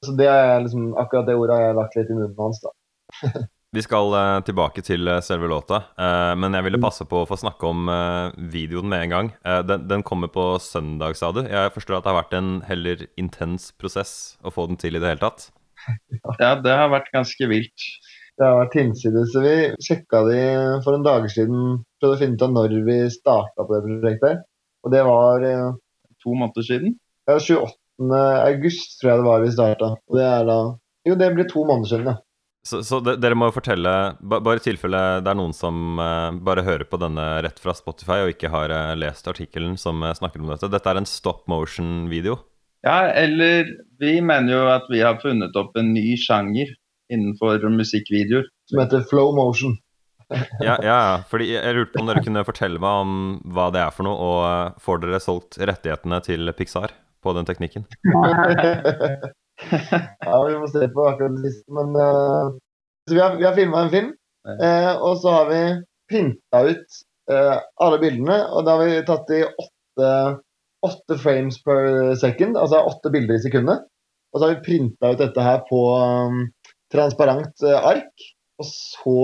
Så 0.07 0.15
det 0.15 0.29
er 0.31 0.63
liksom, 0.63 0.93
akkurat 0.95 1.27
det 1.27 1.35
ordet 1.35 1.57
har 1.57 1.67
jeg 1.67 1.77
lagt 1.81 1.99
litt 1.99 2.13
i 2.13 2.17
munnen 2.17 2.39
hans. 2.39 2.63
da. 2.63 2.73
Vi 3.75 3.83
skal 3.83 4.13
uh, 4.15 4.39
tilbake 4.47 4.79
til 4.85 5.09
eh, 5.11 5.19
selve 5.19 5.49
låta, 5.51 5.81
uh, 5.99 6.33
men 6.39 6.55
jeg 6.55 6.63
ville 6.63 6.79
passe 6.79 7.03
på 7.09 7.19
å 7.19 7.27
få 7.27 7.35
snakke 7.35 7.67
om 7.67 7.89
videoen 8.53 8.87
med 8.87 9.05
en 9.05 9.13
gang. 9.13 9.31
Den, 9.67 9.87
den 9.89 10.05
kommer 10.07 10.31
på 10.31 10.45
søndag, 10.63 11.17
sa 11.19 11.33
du. 11.35 11.41
Jeg 11.43 11.73
forstår 11.75 11.97
at 11.97 12.05
det 12.05 12.13
har 12.13 12.19
vært 12.21 12.37
en 12.37 12.51
heller 12.67 13.03
intens 13.19 13.73
prosess 13.75 14.13
å 14.39 14.53
få 14.55 14.69
den 14.71 14.79
til 14.79 14.95
i 14.95 15.01
det 15.03 15.15
hele 15.15 15.23
tatt. 15.23 15.49
Ja, 16.41 16.55
det 16.59 16.73
har 16.73 16.89
vært 16.91 17.11
ganske 17.13 17.47
vilt. 17.47 17.89
Det 18.37 18.45
har 18.45 18.57
vært 18.59 18.75
hinsides. 18.77 19.35
Vi 19.43 19.55
sjekka 19.83 20.23
de 20.27 20.39
for 20.85 20.97
en 20.97 21.05
dag 21.05 21.27
siden, 21.31 21.81
prøvde 21.99 22.17
å 22.17 22.21
finne 22.21 22.37
ut 22.37 22.45
av 22.47 22.55
når 22.55 22.75
vi 22.87 22.97
starta 23.13 23.65
på 23.65 23.75
det 23.75 23.83
prosjektet. 23.85 24.47
Og 24.85 24.93
det 24.93 25.03
var 25.07 25.45
To 26.23 26.33
måneder 26.35 26.65
siden. 26.65 26.95
ja, 27.27 27.37
28. 27.39 27.77
august, 28.47 28.99
tror 28.99 29.11
jeg 29.11 29.19
det 29.19 29.27
var 29.27 29.43
vi 29.43 29.51
starta. 29.53 29.89
Og 30.09 30.19
det 30.19 30.25
er 30.27 30.47
da 30.47 30.59
Jo, 31.07 31.15
det 31.15 31.29
blir 31.35 31.47
to 31.47 31.63
måneder 31.63 31.87
siden, 31.87 32.09
ja. 32.11 32.17
Så, 32.67 32.81
så 32.83 32.99
de, 32.99 33.13
dere 33.15 33.35
må 33.37 33.47
jo 33.47 33.55
fortelle, 33.55 33.91
bare 34.19 34.59
i 34.59 34.63
tilfelle 34.65 34.99
det 35.23 35.31
er 35.31 35.37
noen 35.39 35.53
som 35.55 36.01
eh, 36.03 36.39
bare 36.43 36.65
hører 36.67 36.83
på 36.89 36.99
denne 36.99 37.23
rett 37.45 37.61
fra 37.63 37.71
Spotify 37.77 38.25
og 38.25 38.33
ikke 38.33 38.51
har 38.51 38.73
eh, 38.75 38.95
lest 38.99 39.29
artikkelen 39.31 39.77
som 39.79 40.03
eh, 40.03 40.15
snakker 40.17 40.43
om 40.43 40.51
dette. 40.51 40.67
Dette 40.73 40.91
er 40.91 40.99
en 40.99 41.07
stop 41.07 41.45
motion-video. 41.47 42.35
Ja, 42.83 43.07
eller 43.15 43.71
vi 44.01 44.17
mener 44.19 44.51
jo 44.51 44.65
at 44.73 44.91
vi 44.91 44.99
har 44.99 45.21
funnet 45.23 45.55
opp 45.59 45.79
en 45.79 45.93
ny 45.95 46.17
sjanger 46.19 46.75
innenfor 47.13 47.63
musikkvideoer. 47.71 48.51
Som 48.67 48.83
heter 48.83 49.07
Flow 49.07 49.31
Motion. 49.37 49.77
Ja, 50.59 50.73
ja, 50.83 50.99
fordi 51.31 51.53
jeg 51.53 51.75
lurte 51.77 51.93
på 51.93 52.01
om 52.03 52.09
dere 52.09 52.19
kunne 52.25 52.41
fortelle 52.43 52.81
meg 52.83 53.03
om 53.05 53.11
hva 53.55 53.69
det 53.71 53.79
er 53.79 53.93
for 53.95 54.03
noe, 54.03 54.17
og 54.19 54.81
får 54.83 55.05
dere 55.05 55.21
solgt 55.23 55.55
rettighetene 55.55 56.19
til 56.25 56.51
Pixar 56.57 56.91
på 57.23 57.31
den 57.37 57.47
teknikken? 57.47 57.87
ja, 60.25 60.37
vi 60.47 60.53
får 60.61 60.71
se 60.73 60.87
på 60.93 61.05
akkurat 61.09 61.35
det 61.37 61.51
siste, 61.51 61.73
men 61.73 61.95
uh, 61.97 62.55
Så 63.07 63.15
vi 63.15 63.21
har, 63.23 63.35
vi 63.39 63.45
har 63.47 63.55
filma 63.55 63.85
en 63.85 63.93
film, 63.93 64.09
uh, 64.47 64.93
og 65.01 65.17
så 65.21 65.33
har 65.33 65.49
vi 65.51 65.61
printa 66.11 66.61
ut 66.67 66.99
uh, 67.31 67.57
alle 67.83 67.99
bildene, 68.03 68.41
og 68.51 68.67
da 68.67 68.75
har 68.77 68.85
vi 68.85 69.05
tatt 69.07 69.31
i 69.35 69.41
åtte, 69.47 70.09
åtte 70.87 71.19
frames 71.23 71.59
per 71.63 72.13
second, 72.19 72.59
altså 72.59 72.83
åtte 72.89 73.11
bilder 73.13 73.39
i 73.39 73.43
sekundet. 73.45 73.87
Og 74.33 74.39
så 74.39 74.45
har 74.47 74.57
vi 74.57 74.65
printa 74.65 75.13
ut 75.13 75.21
dette 75.23 75.43
her 75.45 75.63
på 75.69 75.81
um, 75.97 76.43
transparent 76.93 77.63
ark, 77.79 78.27
og 78.59 78.67
så 78.67 79.19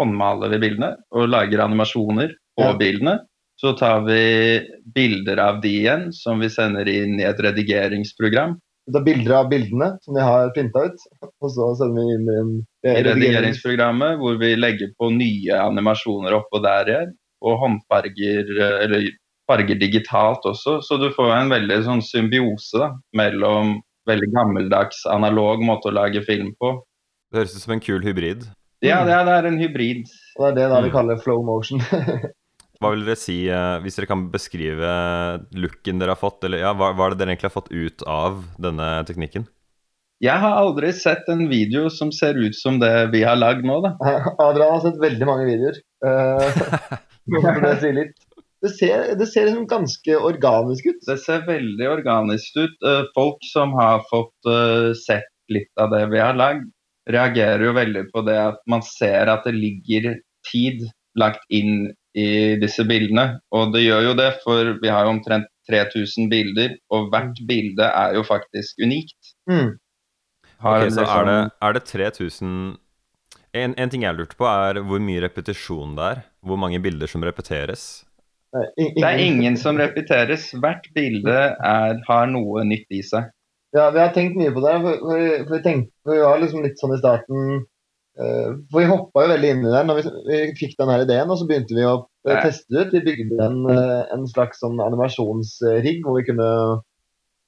Håndmaler 0.00 0.48
vi 0.54 0.58
bildene 0.62 0.94
og 1.12 1.26
lager 1.28 1.60
animasjoner 1.66 2.30
på 2.56 2.64
Ja. 2.64 2.72
bildene. 2.80 3.18
Så 3.60 3.74
tar 3.76 4.00
vi 4.06 4.62
bilder 4.94 5.38
av 5.38 5.60
de 5.60 5.68
igjen, 5.82 6.06
som 6.16 6.40
vi 6.40 6.48
sender 6.50 6.88
inn 6.88 7.20
i 7.20 7.26
et 7.28 7.38
redigeringsprogram. 7.44 8.56
Vi 8.86 8.92
tar 8.96 9.04
bilder 9.06 9.34
av 9.38 9.48
bildene 9.52 9.88
som 10.02 10.14
vi 10.16 10.22
har 10.26 10.50
printa 10.56 10.84
ut, 10.88 11.04
og 11.22 11.50
så 11.54 11.68
sender 11.78 12.02
vi 12.02 12.14
inn 12.16 12.28
i 12.28 12.36
en 12.40 12.52
redigeringsprogrammet 13.08 14.18
hvor 14.20 14.38
vi 14.40 14.52
legger 14.58 14.90
på 14.98 15.10
nye 15.14 15.58
animasjoner 15.68 16.34
oppå 16.40 16.62
der 16.64 16.90
igjen. 16.90 17.12
Og 17.42 17.56
håndfarger, 17.58 18.50
eller 18.84 19.06
farger 19.50 19.74
digitalt 19.80 20.44
også. 20.46 20.76
Så 20.86 20.98
du 21.02 21.08
får 21.14 21.32
en 21.34 21.50
veldig 21.50 21.78
sånn 21.88 22.02
symbiose 22.06 22.78
da, 22.78 22.90
mellom 23.18 23.80
veldig 24.06 24.28
gammeldags 24.34 25.00
analog 25.10 25.62
måte 25.66 25.90
å 25.90 25.94
lage 25.96 26.22
film 26.26 26.52
på. 26.62 26.76
Det 27.32 27.40
høres 27.42 27.56
ut 27.56 27.64
som 27.64 27.74
en 27.74 27.82
kul 27.82 28.02
hybrid. 28.06 28.46
Ja, 28.82 29.00
det 29.06 29.14
er, 29.14 29.24
det 29.26 29.34
er 29.40 29.46
en 29.50 29.58
hybrid. 29.62 30.06
Og 30.38 30.42
det 30.42 30.48
er 30.50 30.56
det 30.58 30.68
da 30.74 30.80
vi 30.82 30.90
Mm. 30.90 30.94
kaller 30.94 31.18
flow 31.22 31.42
motion. 31.46 31.82
Hva 32.82 32.92
vil 32.92 33.04
dere 33.06 33.18
si, 33.18 33.38
eh, 33.46 33.78
hvis 33.84 33.98
dere 33.98 34.10
kan 34.10 34.26
beskrive 34.32 34.92
looken 35.54 36.02
dere 36.02 36.16
har 36.16 36.20
fått, 36.20 36.42
eller 36.48 36.64
ja, 36.64 36.72
hva, 36.76 36.92
hva 36.96 37.06
er 37.06 37.14
det 37.14 37.22
dere 37.22 37.34
egentlig 37.36 37.50
har 37.52 37.58
fått 37.60 37.72
ut 37.72 38.04
av 38.10 38.42
denne 38.60 38.88
teknikken? 39.08 39.46
Jeg 40.22 40.38
har 40.38 40.54
aldri 40.54 40.92
sett 40.94 41.26
en 41.32 41.48
video 41.50 41.88
som 41.90 42.12
ser 42.14 42.36
ut 42.38 42.54
som 42.54 42.76
det 42.78 42.92
vi 43.14 43.24
har 43.26 43.38
lagd 43.40 43.64
nå, 43.66 43.80
da. 43.82 43.96
Adrian 44.46 44.76
har 44.76 44.84
sett 44.84 45.00
veldig 45.02 45.26
mange 45.26 45.48
videoer. 45.48 45.80
Eh, 46.06 46.60
det 47.64 47.72
sier 47.82 47.96
litt. 47.96 48.14
Det 48.62 48.70
ser, 48.70 49.08
det 49.18 49.26
ser 49.26 49.48
liksom 49.48 49.66
ganske 49.66 50.18
organisk 50.22 50.86
ut. 50.92 51.00
Det 51.08 51.16
ser 51.24 51.42
veldig 51.48 51.88
organisk 51.90 52.60
ut. 52.60 52.76
Eh, 52.86 53.02
Folk 53.16 53.42
som 53.50 53.74
har 53.74 54.04
fått 54.10 54.50
eh, 54.50 54.92
sett 54.94 55.26
litt 55.50 55.82
av 55.82 55.90
det 55.90 56.04
vi 56.12 56.22
har 56.22 56.38
lagd, 56.38 56.68
reagerer 57.10 57.66
jo 57.66 57.74
veldig 57.74 58.04
på 58.14 58.22
det 58.28 58.38
at 58.38 58.60
man 58.70 58.84
ser 58.86 59.26
at 59.32 59.42
det 59.48 59.56
ligger 59.56 60.12
tid 60.46 60.86
lagt 61.18 61.42
inn 61.50 61.90
i 62.18 62.28
disse 62.60 62.84
bildene. 62.88 63.38
Og 63.54 63.72
det 63.74 63.84
gjør 63.86 64.08
jo 64.10 64.18
det, 64.18 64.28
for 64.44 64.74
vi 64.82 64.92
har 64.92 65.06
jo 65.06 65.14
omtrent 65.16 65.48
3000 65.70 66.28
bilder, 66.32 66.76
og 66.92 67.10
hvert 67.12 67.38
bilde 67.48 67.86
er 67.86 68.16
jo 68.18 68.24
faktisk 68.26 68.82
unikt. 68.82 69.34
Mm. 69.50 69.78
Har 70.62 70.86
Ok, 70.86 70.94
så 70.94 71.06
er 71.06 71.28
det, 71.28 71.40
er 71.62 71.76
det 71.76 71.84
3000 71.90 72.56
en, 73.52 73.74
en 73.76 73.90
ting 73.92 74.06
jeg 74.06 74.16
lurte 74.16 74.38
på, 74.38 74.46
er 74.48 74.80
hvor 74.86 75.02
mye 75.02 75.20
repetisjon 75.24 75.92
det 75.98 76.08
er. 76.08 76.22
Hvor 76.40 76.56
mange 76.56 76.80
bilder 76.82 77.10
som 77.10 77.24
repeteres. 77.24 78.04
Det 78.52 79.04
er 79.04 79.20
ingen 79.20 79.58
som 79.60 79.76
repeteres. 79.80 80.50
Hvert 80.60 80.88
bilde 80.96 81.36
er, 81.52 82.00
har 82.08 82.30
noe 82.32 82.64
nytt 82.68 82.88
i 82.92 83.02
seg. 83.04 83.28
Ja, 83.76 83.90
vi 83.92 84.00
har 84.00 84.12
tenkt 84.16 84.36
mye 84.40 84.52
på 84.52 84.62
det. 84.64 84.72
For, 84.84 85.04
for, 85.04 85.26
for 85.46 85.56
vi, 85.56 85.60
tenkte, 85.64 85.92
for 86.04 86.16
vi 86.16 86.24
var 86.24 86.40
liksom 86.40 86.64
litt 86.64 86.80
sånn 86.80 86.96
i 86.96 87.00
starten 87.00 87.62
For 88.16 88.76
vi 88.82 88.88
hoppa 88.90 89.24
jo 89.24 89.32
veldig 89.32 89.50
inn 89.54 89.64
i 89.64 89.72
det 89.72 89.82
når 89.88 89.98
vi, 89.98 90.02
vi 90.28 90.38
fikk 90.58 90.74
den 90.80 90.90
her 90.92 91.04
ideen, 91.06 91.30
og 91.32 91.38
så 91.40 91.46
begynte 91.48 91.76
vi 91.76 91.84
å 91.88 91.94
eh, 92.28 92.40
teste 92.44 92.74
ut. 92.76 92.92
Vi 92.92 93.00
bygde 93.06 93.38
en, 93.40 93.60
eh, 93.72 94.00
en 94.12 94.26
slags 94.28 94.60
sånn 94.60 94.80
animasjonsrigg 94.84 96.02
hvor 96.04 96.18
vi 96.20 96.26
kunne 96.28 96.48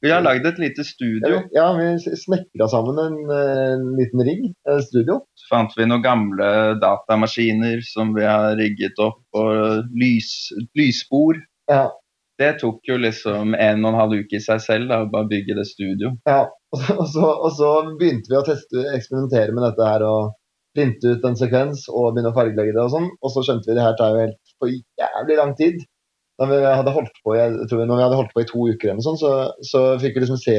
Vi 0.04 0.12
har 0.12 0.24
lagd 0.24 0.44
et 0.48 0.58
lite 0.60 0.84
studio. 0.84 1.42
Ja, 1.56 1.70
vi 1.76 2.16
snekra 2.20 2.68
sammen 2.68 2.98
en, 3.00 3.18
eh, 3.32 3.74
en 3.74 3.84
liten 3.96 4.20
rigg, 4.24 4.46
studio. 4.84 5.22
Så 5.40 5.48
fant 5.52 5.76
vi 5.76 5.86
noen 5.88 6.04
gamle 6.04 6.48
datamaskiner 6.80 7.80
som 7.88 8.12
vi 8.16 8.24
har 8.28 8.56
rigget 8.60 9.00
opp, 9.00 9.22
og 9.36 9.92
lys, 9.96 10.52
lysspor. 10.76 11.40
Ja, 11.72 11.90
Det 12.36 12.56
tok 12.58 12.80
jo 12.88 12.96
liksom 12.98 13.52
en 13.54 13.84
og 13.84 13.92
en 13.92 13.98
halv 14.00 14.24
uke 14.24 14.40
i 14.40 14.42
seg 14.42 14.58
selv, 14.60 14.88
da, 14.90 15.04
å 15.04 15.10
bare 15.12 15.28
bygge 15.30 15.54
det 15.60 15.68
studio. 15.70 16.16
ja. 16.26 16.46
Og, 16.74 17.04
så, 17.06 17.22
og 17.22 17.52
så 17.54 17.68
begynte 18.00 18.32
vi 18.32 18.34
å 18.34 18.42
teste, 18.42 18.80
eksperimentere 18.96 19.52
med 19.54 19.62
dette 19.62 19.86
her 19.86 20.02
og 20.02 20.32
printe 20.74 21.14
ut 21.14 21.26
en 21.28 21.38
sekvens 21.38 21.86
og 21.90 22.12
begynne 22.12 22.32
å 22.32 22.36
fargelegge 22.36 22.74
det 22.76 22.82
og 22.82 22.92
sånn. 22.94 23.10
Og 23.22 23.34
så 23.34 23.44
skjønte 23.46 23.70
vi 23.70 23.76
det 23.78 23.84
her 23.84 23.98
tar 23.98 24.14
jo 24.14 24.24
helt 24.24 24.54
for 24.58 24.72
jævlig 24.72 25.38
lang 25.40 25.54
tid. 25.58 25.82
Da 26.40 26.48
vi 26.50 26.58
hadde 26.66 26.94
holdt 26.94 27.20
på, 27.22 27.36
jeg 27.38 27.68
tror 27.70 27.80
vi, 27.80 27.86
når 27.86 28.00
vi 28.00 28.04
hadde 28.08 28.18
holdt 28.18 28.32
på 28.34 28.42
i 28.42 28.48
to 28.48 28.64
uker, 28.66 28.90
eller 28.90 29.04
sånt, 29.06 29.20
så, 29.22 29.34
så 29.62 29.84
fikk 30.02 30.16
vi 30.16 30.24
liksom 30.24 30.40
se 30.42 30.56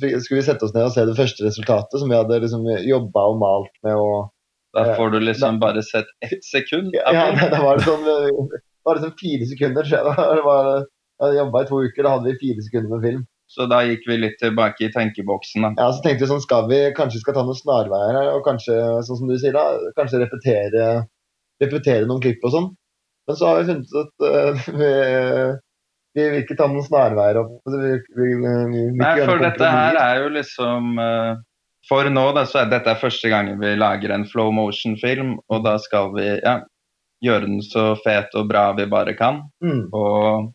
fikk, 0.00 0.16
skulle 0.24 0.40
vi 0.40 0.46
sette 0.48 0.66
oss 0.66 0.74
ned 0.74 0.88
og 0.88 0.96
se 0.96 1.04
det 1.06 1.14
første 1.18 1.46
resultatet 1.46 2.02
som 2.02 2.10
vi 2.10 2.18
hadde 2.18 2.40
liksom 2.42 2.66
jobba 2.82 3.28
og 3.30 3.38
malt 3.42 3.76
med. 3.86 3.94
og 3.94 4.32
Da 4.74 4.96
får 4.98 5.14
du 5.14 5.20
liksom 5.22 5.60
bare 5.62 5.84
sett 5.86 6.10
ett 6.26 6.42
sekund. 6.44 6.90
Ja, 6.98 7.30
det, 7.38 7.52
det 7.54 7.62
var 7.62 7.82
sånn 7.86 8.02
det 8.06 8.90
var 8.90 8.98
liksom 9.00 9.16
fire 9.18 9.46
sekunder. 9.50 9.88
jeg. 9.90 10.02
Det 10.38 10.42
var, 10.46 10.66
jeg 11.16 11.24
hadde 11.24 11.38
jobba 11.40 11.62
i 11.62 11.66
to 11.70 11.78
uker, 11.86 12.04
da 12.04 12.10
hadde 12.12 12.28
vi 12.28 12.40
fire 12.42 12.66
sekunder 12.66 12.92
med 12.92 13.06
film. 13.06 13.22
Så 13.46 13.68
da 13.70 13.82
gikk 13.86 14.06
vi 14.10 14.18
litt 14.18 14.40
tilbake 14.40 14.88
i 14.88 14.92
tenkeboksen. 14.92 15.62
Da. 15.62 15.70
Ja, 15.78 15.92
så 15.94 16.02
tenkte 16.04 16.24
vi 16.24 16.30
sånn, 16.32 16.42
skal 16.42 16.66
vi 16.70 16.80
kanskje 16.96 17.22
skal 17.22 17.36
ta 17.36 17.44
noen 17.46 17.58
snarveier 17.58 18.18
her, 18.18 18.32
og 18.34 18.42
kanskje, 18.46 18.74
sånn 19.06 19.20
som 19.20 19.30
du 19.30 19.36
sier 19.38 19.54
da, 19.54 19.68
kanskje 19.98 20.24
repetere, 20.24 20.88
repetere 21.62 22.08
noen 22.08 22.24
klipp 22.24 22.42
og 22.46 22.54
sånn. 22.56 22.68
Men 23.26 23.38
så 23.38 23.48
har 23.48 23.60
vi 23.60 23.68
funnet 23.70 23.94
ut 23.94 24.02
at 24.02 24.26
uh, 24.26 24.66
vi, 24.80 24.90
vi 26.18 26.28
vil 26.32 26.42
ikke 26.42 26.58
ta 26.58 26.68
noen 26.70 26.86
snarveier 26.86 27.40
opp. 27.42 27.58
Vi, 27.70 27.92
vi, 28.18 28.86
Nei, 28.98 29.14
for 29.22 29.42
dette 29.42 29.70
her 29.78 29.98
er 30.02 30.22
jo 30.24 30.32
liksom 30.36 30.98
uh, 30.98 31.38
For 31.86 32.10
nå, 32.10 32.28
da, 32.34 32.46
så 32.50 32.64
er 32.64 32.70
dette 32.72 32.98
første 32.98 33.30
gangen 33.30 33.60
vi 33.62 33.76
lager 33.78 34.14
en 34.14 34.26
flow 34.26 34.50
motion-film, 34.54 35.36
og 35.52 35.66
da 35.66 35.76
skal 35.82 36.10
vi 36.16 36.32
ja, 36.34 36.58
gjøre 37.22 37.46
den 37.46 37.62
så 37.62 37.92
fet 38.02 38.34
og 38.34 38.50
bra 38.50 38.72
vi 38.78 38.88
bare 38.90 39.14
kan. 39.18 39.44
Mm. 39.62 39.86
Og 39.94 40.50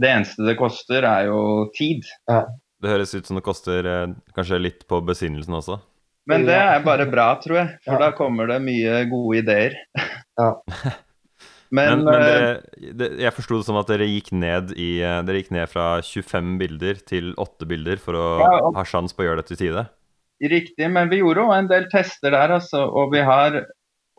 det 0.00 0.10
eneste 0.10 0.42
det 0.46 0.56
koster, 0.58 1.04
er 1.06 1.28
jo 1.30 1.70
tid. 1.76 2.02
Det 2.28 2.90
høres 2.90 3.14
ut 3.14 3.26
som 3.28 3.36
det 3.38 3.44
koster 3.46 3.86
eh, 3.86 4.14
kanskje 4.36 4.58
litt 4.60 4.86
på 4.90 4.98
besinnelsen 5.06 5.54
også. 5.60 5.78
Men 6.26 6.46
det 6.48 6.56
er 6.56 6.80
bare 6.84 7.04
bra, 7.10 7.34
tror 7.42 7.58
jeg, 7.60 7.72
for 7.84 7.98
Ja. 7.98 8.06
da 8.06 8.12
kommer 8.16 8.48
det 8.48 8.62
mye 8.64 9.02
gode 9.10 9.42
ideer. 9.42 9.74
Ja. 10.40 10.54
Men, 11.74 12.04
Men, 12.04 12.04
men 12.04 12.14
eh, 12.22 12.28
dere, 12.28 12.92
det, 13.00 13.06
jeg 13.24 13.34
forsto 13.34 13.56
det 13.58 13.64
som 13.66 13.76
at 13.80 13.88
dere 13.90 14.06
gikk 14.06 14.28
ned 14.36 14.68
i 14.78 15.00
eh, 15.02 15.16
Dere 15.26 15.40
gikk 15.40 15.48
ned 15.56 15.66
fra 15.72 15.86
25 16.06 16.52
bilder 16.60 17.00
til 17.08 17.32
8 17.40 17.66
bilder 17.66 17.98
for 17.98 18.14
å 18.14 18.26
Ja, 18.44 18.50
og- 18.68 18.76
ha 18.78 18.84
sjans 18.86 19.10
på 19.16 19.24
å 19.24 19.26
gjøre 19.26 19.42
det 19.42 19.48
til 19.48 19.58
tide. 19.64 19.82
Riktig, 20.44 20.86
men 20.92 21.08
vi 21.10 21.18
gjorde 21.22 21.42
jo 21.42 21.50
en 21.56 21.66
del 21.72 21.88
tester 21.90 22.30
der, 22.36 22.52
altså. 22.60 22.84
Og 22.86 23.10
vi 23.16 23.24
har 23.26 23.64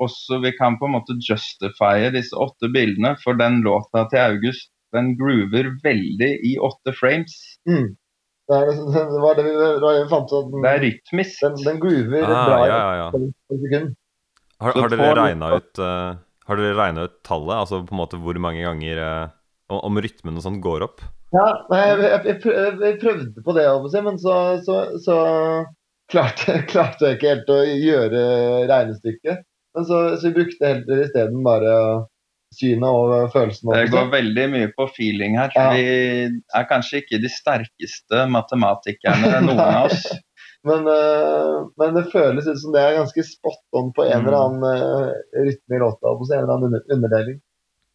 også 0.02 0.42
Vi 0.44 0.52
kan 0.58 0.76
på 0.82 0.90
en 0.90 0.98
måte 0.98 1.16
justifye 1.24 2.10
disse 2.12 2.36
åtte 2.36 2.68
bildene, 2.74 3.14
for 3.24 3.38
den 3.40 3.62
låta 3.64 4.04
til 4.12 4.20
August 4.26 4.68
den 4.96 5.14
groover 5.20 5.70
veldig 5.84 6.32
i 6.50 6.56
åtte 6.64 6.94
frames. 6.98 7.36
Mm. 7.70 7.94
Det, 8.46 8.58
er, 8.58 8.72
det 9.14 9.22
var 9.22 9.38
det 9.38 9.46
vi, 9.48 9.54
det 9.56 9.82
var 9.84 9.98
det 9.98 10.04
vi 10.04 10.12
fant 10.12 10.34
ut. 10.34 10.52
Den, 10.52 10.66
Det 10.66 10.74
er 10.74 10.84
rytmisk. 10.86 11.42
den, 11.46 11.58
den 11.68 11.82
groover 11.84 12.28
Ah, 12.28 12.46
bra 12.50 12.60
ja, 12.70 12.78
ja, 12.80 12.94
ja. 13.06 13.82
Har, 14.64 14.78
har 14.80 14.94
dere 14.94 15.16
regna 15.20 15.50
ut 15.58 15.82
uh, 15.84 16.16
Har 16.48 16.60
dere 16.62 16.78
regnet 16.78 17.10
ut 17.10 17.18
tallet? 17.28 17.58
Altså 17.58 17.82
på 17.84 17.96
en 17.96 18.00
måte 18.00 18.20
hvor 18.22 18.38
mange 18.40 18.64
ganger 18.64 19.02
uh, 19.04 19.26
om, 19.76 20.00
rytmen 20.00 20.38
og 20.40 20.46
sånn 20.46 20.62
går 20.64 20.86
opp? 20.88 21.04
Ja, 21.36 21.48
jeg, 21.74 21.98
jeg, 22.06 22.38
jeg 22.80 23.00
prøvde 23.02 23.44
på 23.44 23.56
det, 23.58 23.66
å 23.68 24.04
men 24.06 24.20
så, 24.22 24.36
så, 24.64 24.78
så 25.04 25.18
klarte, 26.12 26.62
klarte 26.72 27.10
jeg 27.10 27.18
ikke 27.18 27.34
helt 27.34 27.52
å 27.52 27.60
gjøre 27.66 28.22
regnestykket. 28.70 29.44
Men 29.76 29.88
så, 29.90 30.02
så 30.16 30.30
vi 30.30 30.38
brukte 30.38 30.70
heller 30.70 31.02
isteden 31.04 31.42
bare 31.44 31.74
synet 32.54 32.86
og 32.90 33.32
følelsen. 33.34 33.72
Det 33.74 33.90
går 33.92 34.12
veldig 34.14 34.46
mye 34.54 34.70
på 34.78 34.86
feeling 34.96 35.38
her. 35.40 35.52
Ja. 35.56 35.72
Vi 35.74 35.86
er 36.56 36.68
kanskje 36.70 37.02
ikke 37.02 37.20
de 37.24 37.32
sterkeste 37.32 38.26
matematikerne, 38.32 39.42
noen 39.48 39.60
av 39.66 39.90
oss. 39.90 40.06
Men, 40.66 40.88
eh, 40.90 41.58
men 41.78 41.92
det 41.94 42.08
føles 42.10 42.48
ut 42.50 42.58
som 42.58 42.72
det 42.74 42.82
er 42.82 42.96
ganske 42.98 43.22
spot 43.22 43.60
on 43.78 43.92
på 43.94 44.02
en 44.02 44.24
Mm. 44.24 44.26
eller 44.26 44.38
annen 44.40 44.64
eh, 44.66 45.12
rytme 45.46 45.76
i 45.78 45.82
låta. 45.84 46.10
og 46.10 46.24
på 46.24 46.26
En 46.34 46.40
eller 46.40 46.54
annen 46.56 46.72
under, 46.72 46.82
underdeling. 46.96 47.36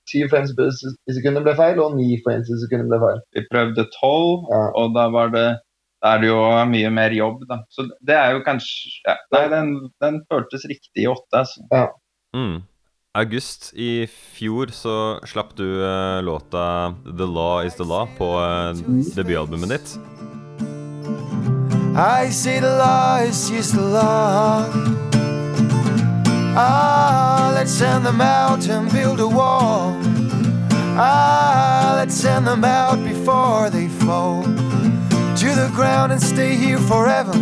Syv 0.06 0.28
frames 0.30 0.52
i 0.54 1.16
sekundet 1.16 1.42
ble 1.42 1.56
feil, 1.58 1.80
og 1.82 1.96
ni 1.98 2.20
frames 2.22 2.46
i 2.46 2.60
sekundet 2.62 2.86
ble 2.92 3.00
feil. 3.02 3.18
Vi 3.34 3.42
prøvde 3.50 3.88
tolv, 3.98 4.46
Ja. 4.54 4.62
og 4.78 4.94
da 4.94 5.08
var 5.10 5.34
det 5.34 5.48
da 6.00 6.14
er 6.14 6.18
det 6.22 6.28
jo 6.30 6.38
mye 6.70 6.90
mer 6.94 7.10
jobb, 7.10 7.42
da. 7.50 7.58
Så 7.74 7.88
det 8.06 8.14
er 8.16 8.32
jo 8.38 8.44
kanskje 8.46 8.94
ja, 9.04 9.16
Nei, 9.34 9.42
den, 9.52 9.74
den 10.00 10.22
føltes 10.30 10.62
riktig 10.70 11.02
i 11.02 11.10
åtte, 11.10 11.42
altså. 11.42 11.66
Ja. 11.74 11.88
Mm. 12.38 12.62
August 13.12 13.72
i 13.74 14.06
fjor 14.06 14.70
så 14.70 15.18
slapp 15.26 15.56
du 15.58 15.64
uh, 15.66 16.22
låta 16.22 16.94
'The 17.02 17.26
Law 17.26 17.66
Is 17.66 17.74
The 17.74 17.82
Law' 17.82 18.06
på 18.18 18.38
uh, 18.38 18.70
debutalbumet 19.16 19.68
ditt. 19.68 19.98
I 21.98 22.30
see 22.30 22.60
the 22.60 22.70
law 22.78 23.18
is 23.18 23.50
just 23.50 23.74
the 23.74 23.82
law. 23.82 24.62
Ah, 26.54 27.50
let's 27.52 27.72
send 27.72 28.06
them 28.06 28.20
out 28.20 28.68
and 28.68 28.88
build 28.92 29.18
a 29.18 29.26
wall. 29.26 29.92
Ah, 30.96 31.98
let's 31.98 32.14
send 32.14 32.46
them 32.46 32.64
out 32.64 33.02
before 33.02 33.70
they 33.70 33.88
fall 33.88 34.44
to 35.34 35.48
the 35.58 35.68
ground 35.74 36.12
and 36.12 36.22
stay 36.22 36.54
here 36.54 36.78
forever. 36.78 37.34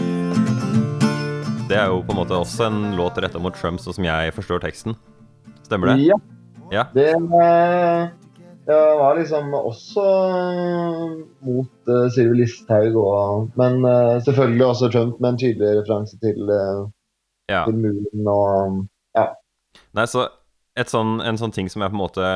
Det 1.69 1.77
er 1.77 1.87
jo 1.93 2.01
på 2.01 2.13
en 2.13 2.17
måte 2.17 2.33
også 2.33 2.65
en 2.73 2.97
låt 2.97 3.19
retta 3.21 3.39
mot 3.39 3.53
Trump, 3.53 3.85
sånn 3.85 4.01
som 4.01 4.05
jeg 4.09 4.33
forstår 4.33 4.65
teksten. 4.65 4.97
Stemmer 5.69 5.93
det? 5.93 6.09
Ja. 6.09 6.19
Ja. 6.73 6.85
Det 6.93 7.11
eh, 7.15 8.09
ja, 8.69 8.81
var 9.01 9.17
liksom 9.17 9.55
også 9.57 10.05
mot 11.41 11.89
uh, 11.89 12.09
Sylvi 12.13 12.43
Listhaug 12.43 12.99
og 13.01 13.55
Men 13.57 13.81
eh, 13.89 14.19
selvfølgelig 14.27 14.67
også 14.67 14.91
Trump 14.93 15.21
med 15.21 15.35
en 15.35 15.41
tydelig 15.41 15.79
referanse 15.81 16.19
til, 16.21 16.43
uh, 16.53 16.89
Ja. 17.49 17.65
til 17.65 17.79
muren 17.81 18.29
og 18.29 18.85
Nei, 19.97 20.05
så 20.05 20.27
sånn, 20.77 21.19
en 21.25 21.39
sånn 21.41 21.55
ting 21.55 21.71
som 21.73 21.83
jeg 21.83 21.91
på 21.91 21.97
en 21.97 22.03
måte 22.03 22.27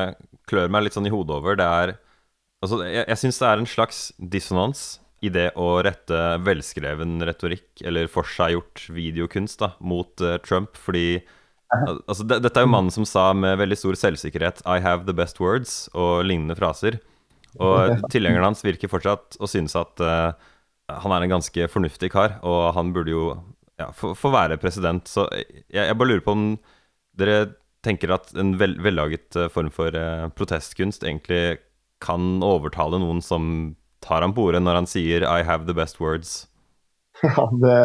klør 0.49 0.71
meg 0.73 0.87
litt 0.87 0.97
sånn 0.97 1.05
i 1.07 1.13
hodet 1.13 1.37
over, 1.37 1.55
det 1.59 1.67
er 1.67 1.95
Altså, 2.63 2.79
jeg, 2.87 3.03
jeg 3.11 3.19
syns 3.19 3.39
det 3.41 3.47
er 3.49 3.59
en 3.59 3.67
slags 3.67 3.97
dissonans 4.17 4.81
i 5.23 5.29
det 5.35 5.49
å 5.59 5.67
rette 5.83 6.19
velskreven 6.43 7.17
retorikk, 7.27 7.81
eller 7.83 8.07
forseggjort 8.11 8.85
videokunst, 8.95 9.59
da, 9.59 9.73
mot 9.83 10.23
uh, 10.23 10.37
Trump, 10.43 10.79
fordi 10.79 11.19
Altså, 12.07 12.25
det, 12.27 12.39
dette 12.45 12.59
er 12.59 12.67
jo 12.67 12.73
mannen 12.73 12.93
som 12.93 13.05
sa 13.07 13.31
med 13.37 13.57
veldig 13.61 13.77
stor 13.79 13.97
selvsikkerhet 13.99 14.61
'I 14.65 14.79
have 14.83 15.07
the 15.07 15.15
best 15.15 15.41
words' 15.41 15.87
og 15.93 16.25
lignende 16.27 16.57
fraser. 16.59 16.99
Og 17.61 18.07
tilhengerne 18.09 18.49
hans 18.49 18.63
virker 18.65 18.89
fortsatt 18.89 19.37
å 19.37 19.49
synes 19.49 19.75
at 19.77 20.01
uh, 20.01 20.33
han 20.89 21.13
er 21.13 21.25
en 21.25 21.35
ganske 21.35 21.67
fornuftig 21.69 22.09
kar, 22.13 22.39
og 22.41 22.73
han 22.77 22.93
burde 22.95 23.13
jo 23.13 23.25
ja, 23.79 23.91
få 23.93 24.31
være 24.33 24.57
president. 24.61 25.07
Så 25.09 25.27
jeg, 25.33 25.65
jeg 25.69 25.97
bare 25.97 26.09
lurer 26.09 26.25
på 26.25 26.35
om 26.35 26.47
dere 27.17 27.53
tenker 27.85 28.13
at 28.15 28.31
en 28.39 28.55
vel, 28.57 28.77
vellaget 28.81 29.35
eh, 29.35 29.49
form 29.51 29.69
for 29.73 29.91
uh, 29.91 30.29
protestkunst 30.33 31.03
egentlig 31.03 31.59
kan 32.03 32.39
overtale 32.43 32.99
noen 33.01 33.19
som 33.23 33.75
tar 34.03 34.23
ham 34.23 34.33
på 34.35 34.47
ordet 34.47 34.63
når 34.63 34.81
han 34.81 34.89
sier 34.89 35.25
'I 35.27 35.43
have 35.43 35.67
the 35.67 35.75
best 35.77 35.99
words'? 35.99 36.47
Ja, 37.23 37.45
det, 37.51 37.77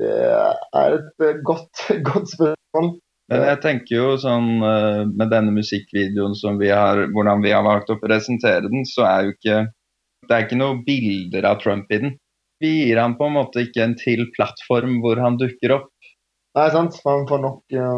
det 0.00 0.12
er 0.12 0.98
et 0.98 1.24
eh, 1.24 1.40
godt, 1.46 1.86
godt 2.10 2.30
spørsmål. 2.34 2.92
Men 3.32 3.42
jeg 3.42 3.58
tenker 3.62 3.96
jo 3.96 4.10
sånn 4.22 4.50
eh, 4.62 5.02
med 5.08 5.32
denne 5.32 5.54
musikkvideoen 5.56 6.36
som 6.38 6.60
vi 6.60 6.70
har, 6.70 7.06
hvordan 7.14 7.42
vi 7.42 7.54
har 7.54 7.64
valgt 7.66 7.90
å 7.90 7.98
presentere 8.02 8.68
den, 8.68 8.86
så 8.88 9.06
er 9.08 9.26
jo 9.26 9.34
ikke 9.36 9.64
Det 10.26 10.34
er 10.34 10.46
ikke 10.46 10.58
noen 10.58 10.78
bilder 10.86 11.46
av 11.46 11.58
Trump 11.62 11.90
i 11.94 11.98
den. 12.02 12.16
Vi 12.58 12.70
gir 12.80 12.98
ham 12.98 13.14
på 13.18 13.28
en 13.28 13.36
måte 13.36 13.62
ikke 13.62 13.84
en 13.84 13.92
til 14.00 14.24
plattform 14.34 14.96
hvor 15.04 15.20
han 15.22 15.36
dukker 15.38 15.74
opp. 15.76 15.92
Nei, 16.56 16.70
sant. 16.72 16.96
Man 17.06 17.26
får 17.28 17.42
nok, 17.44 17.60
ja. 17.70 17.90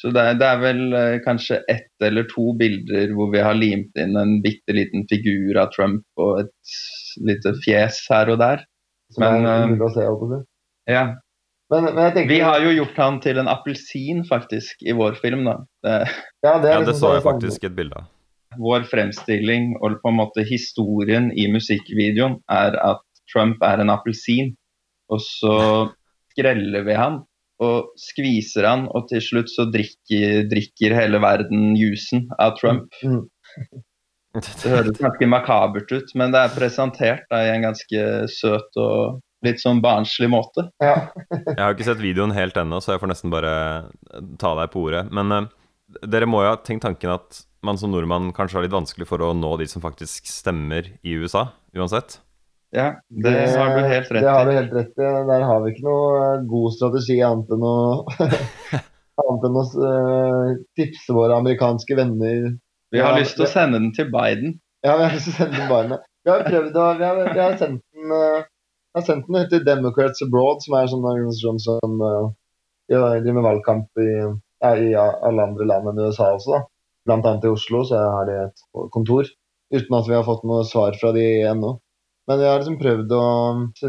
Så 0.00 0.10
det 0.10 0.24
er, 0.26 0.36
det 0.40 0.48
er 0.48 0.60
vel 0.60 0.96
eh, 0.98 1.16
kanskje 1.24 1.60
ett 1.70 2.04
eller 2.04 2.26
to 2.30 2.50
bilder 2.58 3.14
hvor 3.14 3.30
vi 3.32 3.42
har 3.46 3.54
limt 3.56 3.94
inn 4.00 4.18
en 4.18 4.40
bitte 4.44 4.74
liten 4.74 5.06
figur 5.10 5.60
av 5.62 5.70
Trump 5.72 6.02
og 6.20 6.42
et 6.42 6.74
lite 7.22 7.54
fjes 7.62 8.02
her 8.10 8.32
og 8.34 8.40
der. 8.42 8.64
Som 9.14 9.24
Men, 9.24 9.46
er 9.46 9.68
mulig 9.70 9.86
å 9.86 9.92
se, 9.94 10.08
å 10.10 10.30
si. 10.32 10.40
Ja. 10.90 11.04
Men, 11.74 11.88
men 11.90 12.02
jeg 12.06 12.14
tenker 12.16 12.30
Vi 12.30 12.40
har 12.44 12.62
jo 12.62 12.72
gjort 12.78 12.98
han 13.02 13.20
til 13.24 13.40
en 13.42 13.50
appelsin, 13.50 14.24
faktisk, 14.28 14.82
i 14.86 14.94
vår 14.96 15.18
film. 15.22 15.44
da. 15.48 15.56
Det, 15.84 15.94
ja, 16.46 16.58
det, 16.62 16.70
er 16.70 16.76
Ja, 16.76 16.80
det 16.80 16.92
liksom 16.92 17.00
så 17.00 17.14
jeg 17.16 17.26
faktisk 17.26 17.66
et 17.66 17.76
bilde 17.76 17.98
av. 17.98 18.10
vår 18.62 18.86
fremstilling 18.86 19.72
og 19.82 19.98
på 20.02 20.12
en 20.12 20.20
måte 20.20 20.44
historien 20.46 21.32
i 21.34 21.48
musikkvideoen 21.50 22.38
er 22.54 22.78
at 22.78 23.02
Trump 23.32 23.62
er 23.66 23.82
en 23.82 23.90
appelsin, 23.90 24.52
og 25.10 25.22
så 25.24 25.56
skreller 26.34 26.84
vi 26.86 26.94
han 26.98 27.22
og 27.62 27.94
skviser 28.00 28.66
han, 28.66 28.86
og 28.94 29.08
til 29.10 29.22
slutt 29.22 29.50
så 29.52 29.66
drikker, 29.70 30.44
drikker 30.50 30.94
hele 30.94 31.20
verden 31.22 31.74
jusen 31.78 32.26
av 32.42 32.56
Trump. 32.58 32.94
Mm. 33.02 33.22
Det 34.34 34.70
høres 34.72 34.98
ganske 34.98 35.28
makabert 35.30 35.92
ut, 35.94 36.10
men 36.18 36.34
det 36.34 36.40
er 36.42 36.56
presentert 36.56 37.22
da, 37.30 37.44
i 37.46 37.52
en 37.52 37.68
ganske 37.68 38.06
søt 38.34 38.80
og 38.82 39.20
litt 39.46 39.62
sånn 39.62 39.82
barnslig 39.84 40.30
måte. 40.32 40.68
Ja. 40.82 41.10
Jeg 41.30 41.60
har 41.60 41.74
ikke 41.74 41.86
sett 41.86 42.02
videoen 42.02 42.34
helt 42.36 42.56
ennå, 42.60 42.80
så 42.82 42.94
jeg 42.94 43.02
får 43.02 43.12
nesten 43.12 43.32
bare 43.34 43.54
ta 44.40 44.54
deg 44.58 44.72
på 44.72 44.86
ordet. 44.88 45.06
Men 45.14 45.32
uh, 45.32 45.50
dere 46.02 46.28
må 46.30 46.42
jo 46.44 46.52
ha 46.52 46.60
tenkt 46.64 46.86
tanken 46.86 47.14
at 47.14 47.44
man 47.64 47.78
som 47.80 47.92
nordmann 47.94 48.32
kanskje 48.36 48.58
har 48.58 48.66
litt 48.66 48.74
vanskelig 48.76 49.08
for 49.08 49.24
å 49.24 49.32
nå 49.36 49.54
de 49.60 49.68
som 49.70 49.84
faktisk 49.84 50.28
stemmer 50.28 50.90
i 51.02 51.16
USA, 51.20 51.48
uansett. 51.76 52.18
Ja, 52.74 52.88
det 53.08 53.30
har 53.54 53.76
du 53.76 53.86
helt 53.86 54.08
rett 54.10 54.24
Det 54.24 54.30
har 54.30 54.48
du 54.48 54.52
helt 54.52 54.72
rett 54.74 54.98
i. 54.98 55.10
Der 55.28 55.44
har 55.46 55.60
vi 55.62 55.70
ikke 55.70 55.84
noe 55.86 56.06
eh, 56.24 56.40
god 56.50 56.72
strategi 56.74 57.20
annet 57.22 57.52
enn 57.54 57.66
å 57.68 57.76
Annet 59.22 59.44
enn 59.46 59.58
å 59.60 59.62
uh, 59.78 60.48
tipse 60.74 61.14
våre 61.14 61.36
amerikanske 61.38 61.94
venner 61.94 62.48
Vi 62.90 62.98
har 62.98 63.14
Ja, 63.14 63.20
lyst 63.20 63.38
til 63.38 63.46
å 63.46 63.52
sende 63.52 63.78
den 63.78 63.92
til 63.94 64.10
Biden. 64.10 64.56
Ja, 64.82 64.96
vi 64.98 65.06
har 65.06 65.14
lyst 65.14 65.30
til 65.30 65.36
å 65.36 65.38
sende 65.38 65.54
den 65.54 65.62
til 65.62 65.70
Biden. 65.70 66.02
Vi 66.24 66.32
har 66.32 66.42
prøvd 66.48 66.80
å 66.80 66.88
Vi 66.98 67.06
har, 67.06 67.22
vi 67.30 67.44
har 67.44 67.56
sendt 67.62 67.84
den 67.94 68.16
eh, 68.18 68.50
Jeg 68.94 69.02
har 69.02 69.06
sendt 69.08 69.26
den 69.26 69.48
til 69.50 69.64
Democrats 69.66 70.22
Abroad, 70.22 70.60
som 70.62 70.76
er 70.78 70.84
en 70.84 70.90
sånn 70.92 71.06
organisasjon 71.10 71.56
som 71.64 71.94
uh, 71.98 72.28
driver 72.86 73.34
med 73.34 73.42
valgkamp 73.42 73.98
i, 73.98 74.12
i 74.62 74.92
alle 74.94 75.46
andre 75.48 75.66
land 75.66 75.90
enn 75.90 75.98
USA 76.04 76.28
også. 76.36 76.52
da. 76.52 76.60
Blant 77.10 77.26
annet 77.26 77.48
i 77.48 77.50
Oslo 77.50 77.80
så 77.88 77.98
har 77.98 78.28
de 78.28 78.36
et 78.44 78.62
kontor, 78.94 79.26
uten 79.74 79.98
at 79.98 80.06
vi 80.06 80.14
har 80.14 80.22
fått 80.28 80.46
noe 80.46 80.62
svar 80.68 80.94
fra 81.00 81.10
de 81.16 81.26
ennå. 81.42 81.72
Men 82.30 82.38
vi 82.38 82.46
har 82.46 82.62
liksom 82.62 82.78
prøvd 82.84 83.16
å 83.18 83.24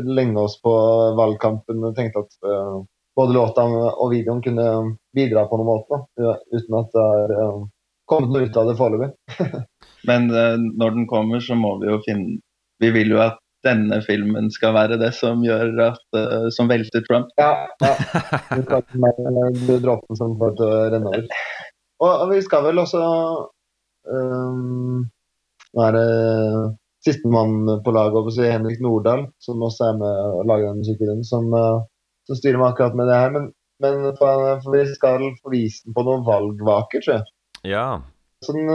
lenge 0.09 0.41
oss 0.41 0.57
på 0.65 0.73
valgkampen 1.21 1.85
og 1.85 1.93
tenkte 2.01 2.25
at 2.25 2.35
uh, 2.41 2.81
både 3.15 3.37
låta 3.37 3.69
og 3.69 4.09
videoen 4.09 4.41
kunne 4.41 4.67
bidra 5.15 5.45
på 5.45 5.61
noen 5.61 5.69
måte, 5.69 6.01
da, 6.17 6.33
uten 6.49 6.81
at 6.81 6.91
det 6.97 7.07
har 7.13 7.37
uh, 7.37 7.63
kommet 8.09 8.33
noe 8.33 8.49
ut 8.49 8.57
av 8.57 8.73
det 8.73 8.79
foreløpig. 8.81 9.13
Men 10.09 10.27
uh, 10.33 10.57
når 10.57 10.97
den 10.97 11.07
kommer, 11.13 11.45
så 11.45 11.53
må 11.53 11.77
vi 11.85 11.93
jo 11.93 12.01
finne 12.09 12.39
Vi 12.81 12.89
vil 12.91 13.13
jo 13.13 13.21
at 13.23 13.37
denne 13.65 13.99
filmen 14.05 14.47
skal 14.53 14.75
være 14.75 14.99
det 15.01 15.11
som 15.17 15.43
gjør 15.45 15.73
at 15.89 16.17
uh, 16.17 16.47
Som 16.53 16.69
velter 16.71 17.03
Trump. 17.07 17.31
Ja, 17.39 17.67
ja. 17.83 17.93
Du 18.53 18.61
ikke 18.61 19.81
dråpen 19.83 20.19
som 20.19 20.37
får 20.39 20.55
til 20.59 20.69
å 20.69 20.79
renne 20.93 21.11
over. 21.11 21.27
Og, 22.03 22.09
og 22.11 22.31
vi 22.33 22.41
skal 22.45 22.65
vel 22.65 22.81
også 22.81 23.03
um, 24.11 25.05
Nå 25.75 25.85
er 25.85 25.95
det 25.95 26.07
sistemann 27.05 27.67
på 27.85 27.93
laget, 27.93 28.39
Henrik 28.49 28.79
Nordahl, 28.81 29.27
som 29.43 29.61
også 29.61 29.91
er 29.91 29.99
med 29.99 30.21
og 30.39 30.47
lager 30.49 30.71
den 30.71 30.81
musikken, 30.81 31.21
som, 31.27 31.51
uh, 31.53 31.83
som 32.25 32.39
styrer 32.39 32.57
med 32.61 32.71
akkurat 32.71 32.97
med 32.97 33.11
det 33.11 33.19
her. 33.19 33.35
Men, 33.35 33.47
men 33.83 34.09
for, 34.17 34.47
for 34.63 34.73
vi 34.73 34.85
skal 34.93 35.27
få 35.43 35.53
vist 35.53 35.85
den 35.85 35.95
på 35.97 36.05
noen 36.07 36.25
valgvaker, 36.25 37.03
tror 37.05 37.17
jeg. 37.19 37.27
Ja. 37.75 37.87
Så 38.45 38.55
den, 38.55 38.71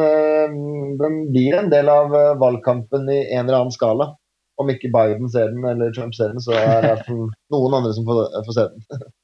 den 1.01 1.19
blir 1.33 1.57
en 1.59 1.73
del 1.73 1.91
av 1.91 2.15
valgkampen 2.41 3.11
i 3.11 3.21
en 3.33 3.47
eller 3.47 3.65
annen 3.65 3.75
skala. 3.75 4.13
Om 4.61 4.71
ikke 4.75 4.93
Biden 4.93 5.31
ser 5.33 5.53
den 5.55 5.65
eller 5.65 5.93
Trump 5.97 6.17
ser 6.17 6.35
den, 6.35 6.43
så 6.45 6.53
er 6.57 6.83
det 6.83 6.91
i 6.91 6.93
hvert 6.93 7.07
fall 7.09 7.27
noen 7.55 7.77
andre 7.81 7.95
som 7.97 8.07
får, 8.09 8.23
får 8.49 8.59
se 8.59 8.69
den. 8.75 9.09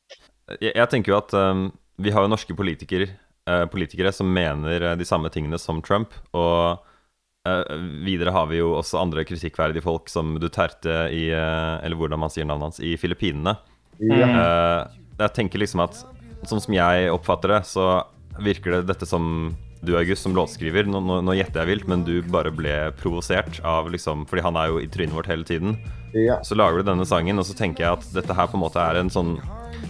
Jeg, 0.47 0.77
jeg 0.77 0.87
tenker 0.93 1.11
jo 1.11 1.17
at 1.19 1.33
um, 1.35 1.63
vi 1.99 2.13
har 2.15 2.23
jo 2.23 2.31
norske 2.31 2.55
politikere, 2.55 3.09
uh, 3.51 3.65
politikere 3.67 4.13
som 4.15 4.29
mener 4.31 4.79
eh, 4.79 4.93
de 4.95 5.07
samme 5.09 5.27
tingene 5.35 5.59
som 5.59 5.81
Trump. 5.83 6.15
Og 6.39 6.79
uh, 6.79 7.63
videre 8.07 8.31
har 8.31 8.47
vi 8.53 8.61
jo 8.61 8.69
også 8.77 9.01
andre 9.01 9.25
kritikkverdige 9.27 9.83
folk 9.83 10.07
som 10.13 10.37
Duterte 10.39 11.09
i 11.11 11.25
uh, 11.35 11.83
Eller 11.83 11.99
hvordan 11.99 12.23
man 12.23 12.31
sier 12.31 12.47
navnet 12.47 12.69
hans, 12.69 12.79
i 12.79 12.95
Filippinene. 12.95 13.57
Ja. 13.99 14.29
Eh, 14.29 14.97
jeg 15.17 15.35
tenker 15.37 15.63
liksom 15.63 15.85
at 15.87 16.03
Sånn 16.47 16.61
som 16.63 16.75
jeg 16.77 17.09
oppfatter 17.11 17.51
det, 17.55 17.63
så 17.67 18.05
virker 18.45 18.77
det 18.77 18.91
dette 18.91 19.07
som 19.09 19.57
du, 19.87 19.95
August, 19.99 20.27
som 20.27 20.35
låtskriver. 20.37 20.89
Nå, 20.91 21.01
nå, 21.05 21.21
nå 21.25 21.37
gjetter 21.39 21.63
jeg 21.63 21.73
vilt, 21.73 21.91
men 21.91 22.05
du 22.07 22.19
bare 22.33 22.53
ble 22.55 22.75
provosert 22.99 23.61
av 23.67 23.91
liksom 23.93 24.27
Fordi 24.31 24.45
han 24.47 24.59
er 24.59 24.73
jo 24.73 24.81
i 24.83 24.89
trynet 24.91 25.17
vårt 25.17 25.31
hele 25.31 25.47
tiden. 25.47 25.79
Ja. 26.17 26.41
Så 26.45 26.57
lager 26.59 26.81
du 26.81 26.91
denne 26.91 27.07
sangen, 27.09 27.39
og 27.39 27.47
så 27.49 27.57
tenker 27.57 27.85
jeg 27.85 27.99
at 27.99 28.11
dette 28.15 28.37
her 28.37 28.51
på 28.51 28.59
en 28.59 28.65
måte 28.65 28.83
er 28.83 29.01
en 29.01 29.13
sånn 29.13 29.37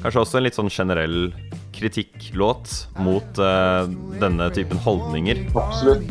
Kanskje 0.03 0.21
også 0.23 0.39
en 0.39 0.45
litt 0.45 0.57
sånn 0.57 0.71
generell 0.71 1.31
kritikklåt 1.75 2.73
mot 3.03 3.39
uh, 3.41 3.87
denne 4.21 4.49
typen 4.55 4.79
holdninger. 4.83 5.41
Absolutt. 5.57 6.05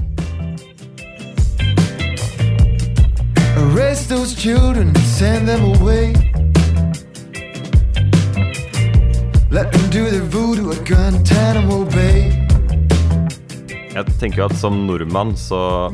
Arrest 3.56 4.10
those 4.10 4.36
children 4.36 4.90
and 4.90 4.98
send 4.98 5.48
them 5.48 5.64
away. 5.76 6.14
Let 9.52 9.72
them 9.72 9.90
do 9.90 10.10
their 10.10 10.24
voodoo 10.24 10.72
at 10.72 10.84
Guantanamo 10.86 11.86
Bay. 11.86 12.45
Jeg 13.96 14.12
tenker 14.20 14.42
jo 14.42 14.46
at 14.50 14.58
som 14.60 14.82
nordmann 14.90 15.30
så 15.40 15.88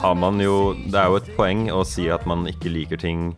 har 0.00 0.16
man 0.18 0.40
jo 0.42 0.72
Det 0.90 0.98
er 0.98 1.12
jo 1.12 1.20
et 1.20 1.28
poeng 1.36 1.68
å 1.70 1.84
si 1.86 2.08
at 2.10 2.24
man 2.26 2.42
ikke 2.50 2.72
liker 2.74 2.98
ting 2.98 3.30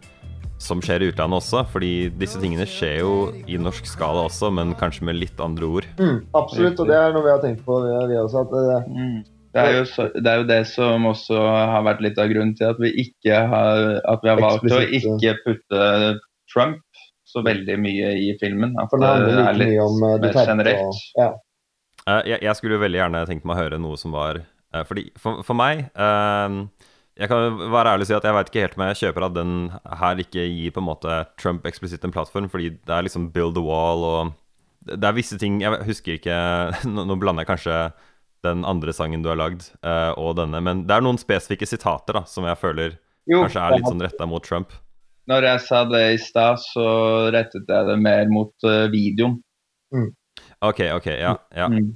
som 0.62 0.80
skjer 0.80 1.02
i 1.02 1.08
utlandet 1.10 1.40
også, 1.40 1.64
fordi 1.72 2.06
disse 2.20 2.38
tingene 2.38 2.64
skjer 2.70 3.00
jo 3.00 3.14
i 3.50 3.58
norsk 3.58 3.88
skala 3.90 4.28
også, 4.28 4.46
men 4.54 4.76
kanskje 4.78 5.08
med 5.08 5.18
litt 5.18 5.40
andre 5.42 5.66
ord. 5.66 5.88
Mm, 5.98 6.20
absolutt, 6.38 6.78
og 6.78 6.86
det 6.86 6.94
er 7.00 7.16
noe 7.16 7.24
vi 7.26 7.32
har 7.32 7.40
tenkt 7.42 7.64
på, 7.66 7.80
vi, 7.82 8.14
også. 8.20 8.44
At 8.44 8.54
det, 8.54 8.76
Mm. 8.86 9.16
Det 9.52 9.60
er, 9.60 9.74
jo 9.76 9.82
så, 9.84 10.06
det 10.14 10.30
er 10.30 10.38
jo 10.40 10.46
det 10.48 10.60
som 10.70 11.04
også 11.10 11.40
har 11.44 11.82
vært 11.84 12.00
litt 12.06 12.20
av 12.22 12.30
grunnen 12.30 12.54
til 12.56 12.70
at 12.70 12.78
vi 12.80 12.88
ikke 13.02 13.42
har 13.50 13.82
At 14.08 14.22
vi 14.24 14.30
har 14.30 14.40
valgt 14.40 14.72
å 14.72 14.78
ikke 14.80 15.34
putte 15.42 15.82
Trump 16.48 16.80
så 17.28 17.42
veldig 17.44 17.76
mye 17.80 18.14
i 18.16 18.30
filmen. 18.40 18.72
At 18.80 18.88
for 18.88 19.02
det 19.02 19.10
handler 19.10 19.42
er 19.42 19.58
like 19.58 19.58
litt 19.60 19.74
mye 19.74 19.84
om 19.84 20.06
uh, 20.08 20.46
generelt. 20.46 20.80
og 20.86 21.20
ja. 21.20 21.28
Eh, 22.08 22.22
jeg, 22.32 22.42
jeg 22.42 22.58
skulle 22.58 22.76
jo 22.76 22.82
veldig 22.82 22.98
gjerne 22.98 23.26
tenkt 23.28 23.44
meg 23.46 23.54
å 23.54 23.62
høre 23.62 23.78
noe 23.78 23.98
som 24.00 24.14
var 24.14 24.40
eh, 24.42 24.82
Fordi 24.88 25.04
for, 25.22 25.44
for 25.46 25.54
meg 25.58 25.84
eh, 25.94 26.54
Jeg 27.20 27.30
kan 27.30 27.58
være 27.70 27.92
ærlig 27.94 28.08
og 28.08 28.10
si 28.10 28.16
at 28.16 28.26
jeg 28.26 28.34
veit 28.34 28.50
ikke 28.50 28.64
helt 28.64 28.78
om 28.78 28.84
jeg 28.88 29.00
kjøper 29.02 29.26
at 29.28 29.36
den 29.36 29.52
her 30.00 30.22
ikke 30.24 30.46
gir 30.48 30.74
på 30.74 30.82
en 30.82 30.88
måte 30.88 31.18
Trump 31.38 31.68
eksplisitt 31.68 32.02
en 32.06 32.14
plattform, 32.14 32.48
fordi 32.50 32.72
det 32.74 32.96
er 32.96 33.06
liksom 33.06 33.28
build 33.34 33.60
a 33.60 33.66
wall 33.66 34.06
og 34.08 34.32
Det 34.88 35.06
er 35.06 35.14
visse 35.14 35.38
ting 35.38 35.60
Jeg 35.62 35.84
husker 35.86 36.18
ikke 36.18 36.38
Nå, 36.94 37.04
nå 37.06 37.18
blander 37.22 37.46
jeg 37.46 37.52
kanskje 37.52 37.76
den 38.42 38.64
andre 38.66 38.90
sangen 38.90 39.22
du 39.22 39.28
har 39.30 39.38
lagd, 39.38 39.68
eh, 39.86 40.16
og 40.18 40.32
denne, 40.34 40.58
men 40.66 40.80
det 40.88 40.96
er 40.96 41.04
noen 41.06 41.20
spesifikke 41.20 41.68
sitater 41.70 42.16
da 42.18 42.24
som 42.26 42.42
jeg 42.48 42.58
føler 42.58 42.96
Jo, 43.30 43.44
kanskje 43.44 43.62
er 43.62 43.76
litt 43.76 43.86
sånn 43.86 44.02
retta 44.02 44.26
mot 44.26 44.42
Trump. 44.42 44.74
når 45.30 45.46
jeg 45.46 45.60
sa 45.68 45.84
det 45.86 46.00
i 46.16 46.18
stad, 46.18 46.58
så 46.58 46.86
rettet 47.30 47.70
jeg 47.70 47.86
det 47.86 47.94
mer 48.02 48.26
mot 48.34 48.66
videoen. 48.90 49.36
Ok, 50.62 50.80
ok, 50.96 51.06
ja, 51.18 51.36
ja. 51.56 51.66
Mm. 51.72 51.92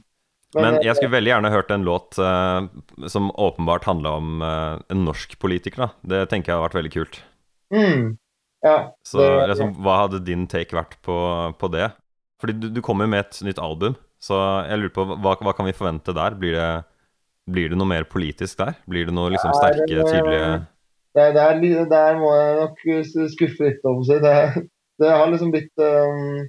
Men 0.56 0.78
eh, 0.78 0.86
jeg 0.86 0.96
skulle 0.96 1.12
veldig 1.16 1.30
gjerne 1.34 1.50
hørt 1.52 1.72
en 1.74 1.84
låt 1.86 2.16
uh, 2.22 2.66
som 3.12 3.28
åpenbart 3.34 3.84
handla 3.88 4.14
om 4.20 4.42
uh, 4.42 4.78
en 4.92 5.04
norsk 5.06 5.36
politiker, 5.42 5.86
da. 5.86 5.88
Det 6.02 6.22
tenker 6.32 6.52
jeg 6.52 6.58
har 6.58 6.64
vært 6.68 6.78
veldig 6.78 6.92
kult. 6.94 7.20
Mm, 7.74 8.16
ja. 8.64 8.76
Så 9.06 9.22
liksom, 9.50 9.74
hva 9.84 9.98
hadde 10.04 10.22
din 10.26 10.46
take 10.50 10.76
vært 10.76 10.96
på, 11.06 11.16
på 11.60 11.70
det? 11.74 11.90
Fordi 12.42 12.56
du, 12.62 12.68
du 12.72 12.82
kommer 12.84 13.08
med 13.10 13.26
et 13.26 13.40
nytt 13.46 13.60
album, 13.62 13.96
så 14.22 14.38
jeg 14.68 14.80
lurer 14.80 14.94
på 14.96 15.06
hva, 15.14 15.36
hva 15.44 15.54
kan 15.56 15.68
vi 15.68 15.76
forvente 15.76 16.14
der? 16.16 16.36
Blir 16.40 16.56
det, 16.56 16.70
blir 17.52 17.72
det 17.72 17.78
noe 17.80 17.90
mer 17.90 18.08
politisk 18.08 18.58
der? 18.62 18.74
Blir 18.90 19.08
det 19.08 19.14
noe 19.16 19.34
liksom 19.34 19.52
Ja, 19.52 19.60
sterke, 19.60 19.86
det- 19.92 20.08
tydelige 20.10 20.48
Det, 21.16 21.30
det 21.32 21.42
er, 21.42 21.54
li- 21.60 21.86
der 21.88 22.18
må 22.20 22.32
jeg 22.36 22.56
nok 22.60 22.82
skuffe 23.32 23.70
litt 23.70 23.86
om 23.88 24.02
seg. 24.04 24.20
Det, 24.24 24.66
det 25.00 25.12
har 25.12 25.30
liksom 25.32 25.52
blitt 25.54 25.72
um, 25.80 26.42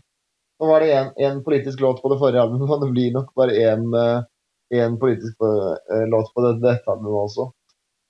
Nå 0.57 0.69
var 0.71 0.81
det 0.81 0.97
én 1.21 1.43
politisk 1.45 1.81
låt 1.83 2.01
på 2.01 2.09
det 2.13 2.19
forrige 2.21 2.41
albumet, 2.41 2.71
og 2.73 2.83
det 2.85 2.91
blir 2.95 3.13
nok 3.15 3.33
bare 3.37 3.53
én 4.73 4.97
politisk 4.99 5.37
uh, 5.43 5.75
låt 6.11 6.33
på 6.33 6.45
dette, 6.45 6.63
dette 6.65 6.91
albumet 6.91 7.23
også. 7.27 7.49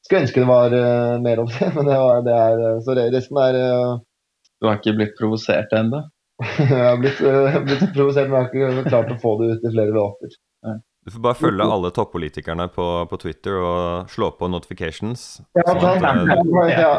Skulle 0.07 0.23
ønske 0.23 0.43
det 0.43 0.49
var 0.49 0.73
uh, 0.73 1.15
mer 1.23 1.43
om 1.43 1.49
det, 1.51 1.71
men 1.75 1.89
det, 1.89 1.97
var, 2.01 2.21
det 2.27 2.35
er 2.35 2.83
Så 2.85 2.95
det- 2.97 3.09
resten 3.15 3.41
er 3.43 3.59
uh, 3.59 3.97
Du 4.61 4.69
har 4.69 4.79
ikke 4.79 4.95
blitt 4.97 5.17
provosert 5.19 5.73
ennå? 5.75 6.05
Jeg 6.61 6.83
har 6.85 6.99
blitt, 7.01 7.19
uh, 7.21 7.59
blitt 7.65 7.87
provosert, 7.95 8.29
men 8.29 8.45
jeg 8.45 8.67
har 8.67 8.77
ikke 8.77 8.91
klart 8.91 9.11
å 9.11 9.17
få 9.21 9.37
det 9.41 9.55
ut 9.55 9.65
i 9.65 9.73
flere 9.73 9.95
låter. 9.95 10.37
Du 11.07 11.11
får 11.11 11.21
bare 11.23 11.39
følge 11.39 11.63
alle 11.71 11.89
toppolitikerne 11.95 12.65
på, 12.75 12.85
på 13.07 13.17
Twitter 13.21 13.55
og 13.63 14.09
slå 14.11 14.27
på 14.35 14.49
notifications. 14.51 15.21
Ja, 15.55 15.63
sånn 15.69 15.85
at, 15.87 16.03
eh, 16.03 16.71
ja, 16.81 16.89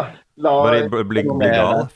la, 0.44 0.52
bare 0.64 0.82
bli, 0.88 1.04
bli, 1.04 1.22
gal. 1.24 1.86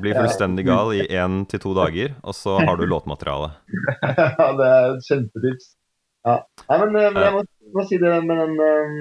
Bli 0.00 0.14
fullstendig 0.16 0.66
gal 0.68 0.92
i 0.96 1.04
én 1.06 1.44
til 1.50 1.62
to 1.62 1.74
dager, 1.76 2.14
og 2.24 2.36
så 2.36 2.56
har 2.60 2.80
du 2.80 2.86
låtmateriale. 2.88 3.52
ja, 4.40 4.48
det 4.58 4.68
er 4.68 4.86
et 4.94 5.06
kjempetips. 5.08 5.74
Nei, 6.26 6.38
men, 6.68 6.96
eh, 7.00 7.10
men 7.14 7.22
jeg 7.24 7.34
må, 7.36 7.44
må 7.76 7.84
si 7.88 7.98
det 8.00 8.10
med 8.26 8.42
den 8.42 8.58
eh, 8.60 8.96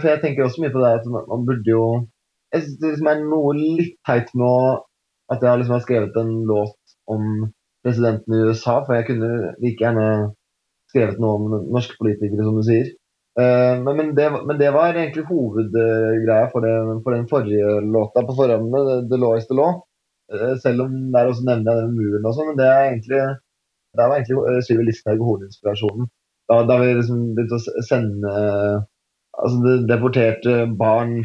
For 0.00 0.08
jeg 0.10 0.22
tenker 0.24 0.46
også 0.46 0.64
mye 0.64 0.72
på 0.74 0.80
det 0.82 0.88
at 0.96 1.04
man, 1.06 1.44
burde 1.46 1.70
jo 1.70 1.84
Jeg 2.50 2.64
synes 2.64 2.80
det 2.80 2.90
liksom 2.90 3.10
er 3.12 3.20
noe 3.22 3.52
litt 3.54 3.94
teit 4.08 4.32
med 4.34 4.48
å, 4.48 4.72
at 5.30 5.44
jeg 5.46 5.60
liksom 5.60 5.76
har 5.76 5.84
skrevet 5.84 6.18
en 6.18 6.32
låt 6.48 6.96
om 7.14 7.28
presidenten 7.86 8.34
i 8.34 8.40
USA, 8.48 8.80
for 8.82 8.96
jeg 8.96 9.06
kunne 9.10 9.52
like 9.62 9.84
gjerne 9.84 10.08
skrevet 10.90 11.20
noe 11.22 11.36
om 11.38 11.68
norske 11.74 11.94
politikere, 12.00 12.46
som 12.46 12.56
du 12.58 12.64
sier. 12.66 12.90
Eh, 13.38 13.74
men, 13.84 13.96
men, 13.96 14.14
det, 14.18 14.28
men 14.48 14.58
det 14.58 14.70
var 14.74 14.96
egentlig 14.96 15.26
hovedgreia 15.28 16.48
for, 16.52 16.64
det- 16.66 17.02
for 17.04 17.14
den 17.14 17.28
forrige 17.30 17.80
låta 17.86 18.24
på 18.26 18.34
forhånd, 18.38 18.72
The 19.10 19.16
Law 19.20 19.36
is 19.38 19.46
the 19.48 19.54
Law. 19.54 19.82
Eh, 20.32 20.54
selv 20.62 20.82
om 20.86 20.96
der 21.14 21.30
også 21.30 21.44
nevner 21.46 21.72
jeg 21.78 21.84
den 21.86 21.94
muren 21.96 22.26
og 22.28 22.34
sånn, 22.36 22.50
men 22.52 22.58
det 22.60 22.66
er 22.68 22.86
egentlig 22.90 23.22
det 23.96 24.04
var 24.04 24.18
egentlig 24.18 24.40
eh, 24.50 24.60
Syver 24.66 24.84
Listhaug 24.88 25.22
hovedinspirasjonen. 25.24 26.08
Da, 26.48 26.62
da 26.68 26.78
vi 26.80 26.90
liksom 26.96 27.22
begynte 27.36 27.58
å 27.60 27.82
sende 27.84 28.32
altså 29.38 29.58
de 29.64 29.74
deporterte 29.88 30.54
barn 30.80 31.20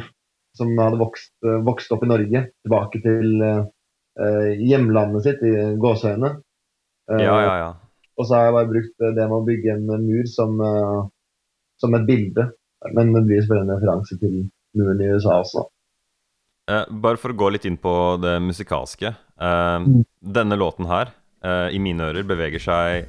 som 0.57 0.69
hadde 0.77 0.99
vokst, 1.01 1.31
vokst 1.65 1.91
opp 1.95 2.03
i 2.05 2.09
Norge, 2.11 2.41
tilbake 2.65 2.99
til 3.01 3.41
eh, 3.41 4.49
hjemlandet 4.61 5.25
sitt, 5.25 5.41
i 5.41 5.73
gåseøyne. 5.81 6.29
Ja, 7.09 7.37
ja, 7.41 7.53
ja. 7.63 7.69
Og 8.19 8.27
så 8.29 8.35
har 8.37 8.45
jeg 8.47 8.55
bare 8.59 8.69
brukt 8.69 8.93
det 9.17 9.23
med 9.25 9.33
å 9.39 9.45
bygge 9.47 9.73
en 9.73 9.87
mur 10.05 10.27
som, 10.29 10.59
som 11.83 11.93
et 11.99 12.07
bilde. 12.07 12.47
Men 12.95 13.13
det 13.15 13.21
blir 13.27 13.41
selvfølgelig 13.43 13.69
en 13.69 13.75
referanse 13.77 14.19
til 14.19 14.39
muren 14.79 15.01
i 15.03 15.11
USA 15.13 15.37
også. 15.43 15.65
Eh, 16.71 16.85
bare 17.03 17.19
for 17.19 17.33
å 17.33 17.37
gå 17.39 17.49
litt 17.51 17.65
inn 17.67 17.77
på 17.79 17.93
det 18.23 18.37
musikalske. 18.43 19.11
Eh, 19.39 19.79
Mm. 19.83 20.03
Denne 20.23 20.55
låten 20.59 20.87
her, 20.87 21.11
eh, 21.43 21.75
i 21.75 21.79
mine 21.83 21.99
ører, 22.11 22.23
beveger 22.23 22.59
seg 22.63 23.05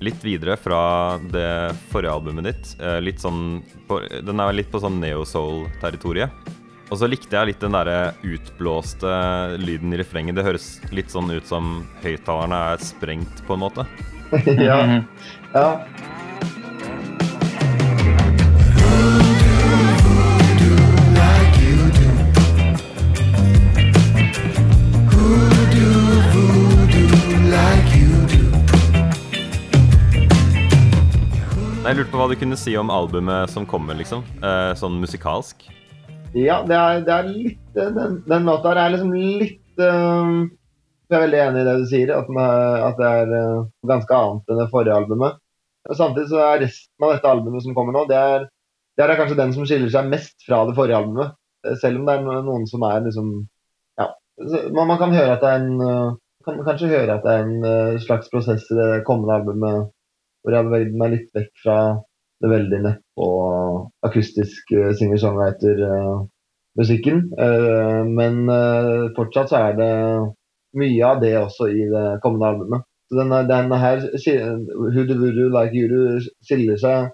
litt 0.00 0.22
videre 0.24 0.56
fra 0.56 1.18
det 1.32 1.74
forrige 1.92 2.12
albumet 2.12 2.44
ditt. 2.48 2.70
Eh, 2.80 3.00
litt 3.04 3.20
sånn 3.20 3.62
på, 3.88 4.00
Den 4.24 4.40
er 4.40 4.52
litt 4.56 4.70
på 4.72 4.80
sånn 4.80 5.00
neo-soul-territoriet. 5.00 6.30
Og 6.90 6.98
så 6.98 7.06
likte 7.08 7.36
jeg 7.36 7.46
litt 7.52 7.60
den 7.62 7.72
derre 7.76 8.14
utblåste 8.26 9.10
lyden 9.62 9.92
i 9.94 9.98
refrenget. 10.00 10.34
Det 10.34 10.44
høres 10.44 10.80
litt 10.92 11.12
sånn 11.12 11.30
ut 11.30 11.46
som 11.46 11.84
høyttalerne 12.02 12.58
er 12.72 12.78
sprengt, 12.82 13.44
på 13.46 13.54
en 13.54 13.60
måte. 13.62 13.86
ja, 14.70 14.80
Mhm. 14.86 15.04
ja. 15.54 15.84
Jeg 31.90 31.96
lurte 31.98 32.12
på 32.12 32.18
hva 32.20 32.28
du 32.30 32.36
kunne 32.38 32.54
si 32.54 32.70
om 32.78 32.90
albumet 32.94 33.50
som 33.50 33.64
kommer, 33.66 33.96
liksom. 33.98 34.20
Eh, 34.46 34.72
sånn 34.78 35.00
musikalsk. 35.02 35.64
Ja, 36.38 36.60
det 36.62 36.76
er, 36.78 37.00
det 37.02 37.10
er 37.16 37.26
litt 37.26 37.74
eh, 37.82 37.88
Den, 37.96 38.20
den 38.30 38.46
låta 38.46 38.70
her 38.70 38.78
er 38.84 38.92
liksom 38.92 39.10
litt 39.18 39.82
eh, 39.82 40.30
Jeg 41.10 41.16
er 41.18 41.24
veldig 41.24 41.40
enig 41.48 41.64
i 41.64 41.66
det 41.66 41.74
du 41.80 41.88
sier, 41.90 42.14
at, 42.14 42.30
er, 42.30 42.86
at 42.86 43.02
det 43.02 43.10
er 43.10 43.34
eh, 43.40 43.66
ganske 43.90 44.20
annet 44.20 44.54
enn 44.54 44.62
det 44.62 44.68
forrige 44.70 45.00
albumet. 45.02 45.42
Og 45.90 45.98
Samtidig 45.98 46.30
så 46.30 46.44
er 46.44 46.62
resten 46.68 47.08
av 47.08 47.16
dette 47.16 47.34
albumet 47.34 47.66
som 47.66 47.74
kommer 47.74 47.98
nå, 47.98 48.06
det 48.06 48.22
er, 48.22 48.48
det 48.94 49.08
er 49.08 49.16
kanskje 49.24 49.42
den 49.42 49.58
som 49.58 49.66
skiller 49.66 49.90
seg 49.90 50.14
mest 50.14 50.36
fra 50.46 50.62
det 50.70 50.78
forrige 50.78 51.02
albumet. 51.02 51.34
Selv 51.82 51.98
om 51.98 52.06
det 52.06 52.20
er 52.20 52.26
noen 52.46 52.70
som 52.70 52.86
er 52.86 53.02
liksom 53.10 53.38
Ja. 53.98 54.12
Man, 54.38 54.86
man 54.86 55.00
kan 55.02 55.18
høre 55.18 55.40
at 55.40 55.42
det 55.42 55.56
er 55.56 55.64
en 55.64 55.88
eh, 55.90 56.18
kan 56.46 56.68
kanskje 56.70 56.94
høre 56.94 57.18
at 57.18 57.26
det 57.26 57.34
er 57.34 57.48
en 57.48 58.04
slags 58.06 58.30
prosess 58.30 58.70
i 58.70 58.78
det 58.78 59.02
kommende 59.10 59.42
albumet 59.42 59.90
hvor 60.40 60.50
jeg 60.52 60.60
har 60.60 60.68
beveget 60.70 61.00
meg 61.00 61.08
litt 61.14 61.30
vekk 61.36 61.52
fra 61.62 61.76
det 62.40 62.48
veldig 62.48 62.80
neppe 62.86 63.08
og 63.20 63.36
akustisk 64.08 64.62
uh, 64.72 64.90
singer-songwriter-musikken. 64.96 67.18
Eh, 67.36 68.02
men 68.08 68.34
eh, 68.48 69.12
fortsatt 69.16 69.48
så 69.52 69.56
er 69.60 69.72
det 69.76 69.92
mye 70.80 71.02
av 71.04 71.20
det 71.20 71.36
også 71.36 71.68
i 71.68 71.84
det 71.90 72.20
kommende 72.24 72.48
albumet. 72.54 72.82
Så 73.10 73.18
denne, 73.18 73.42
denne 73.48 73.78
her, 73.82 73.98
Voodoo 74.94 75.48
Like 75.50 75.74
You 75.74 76.20
skiller 76.46 76.76
seg 76.78 77.08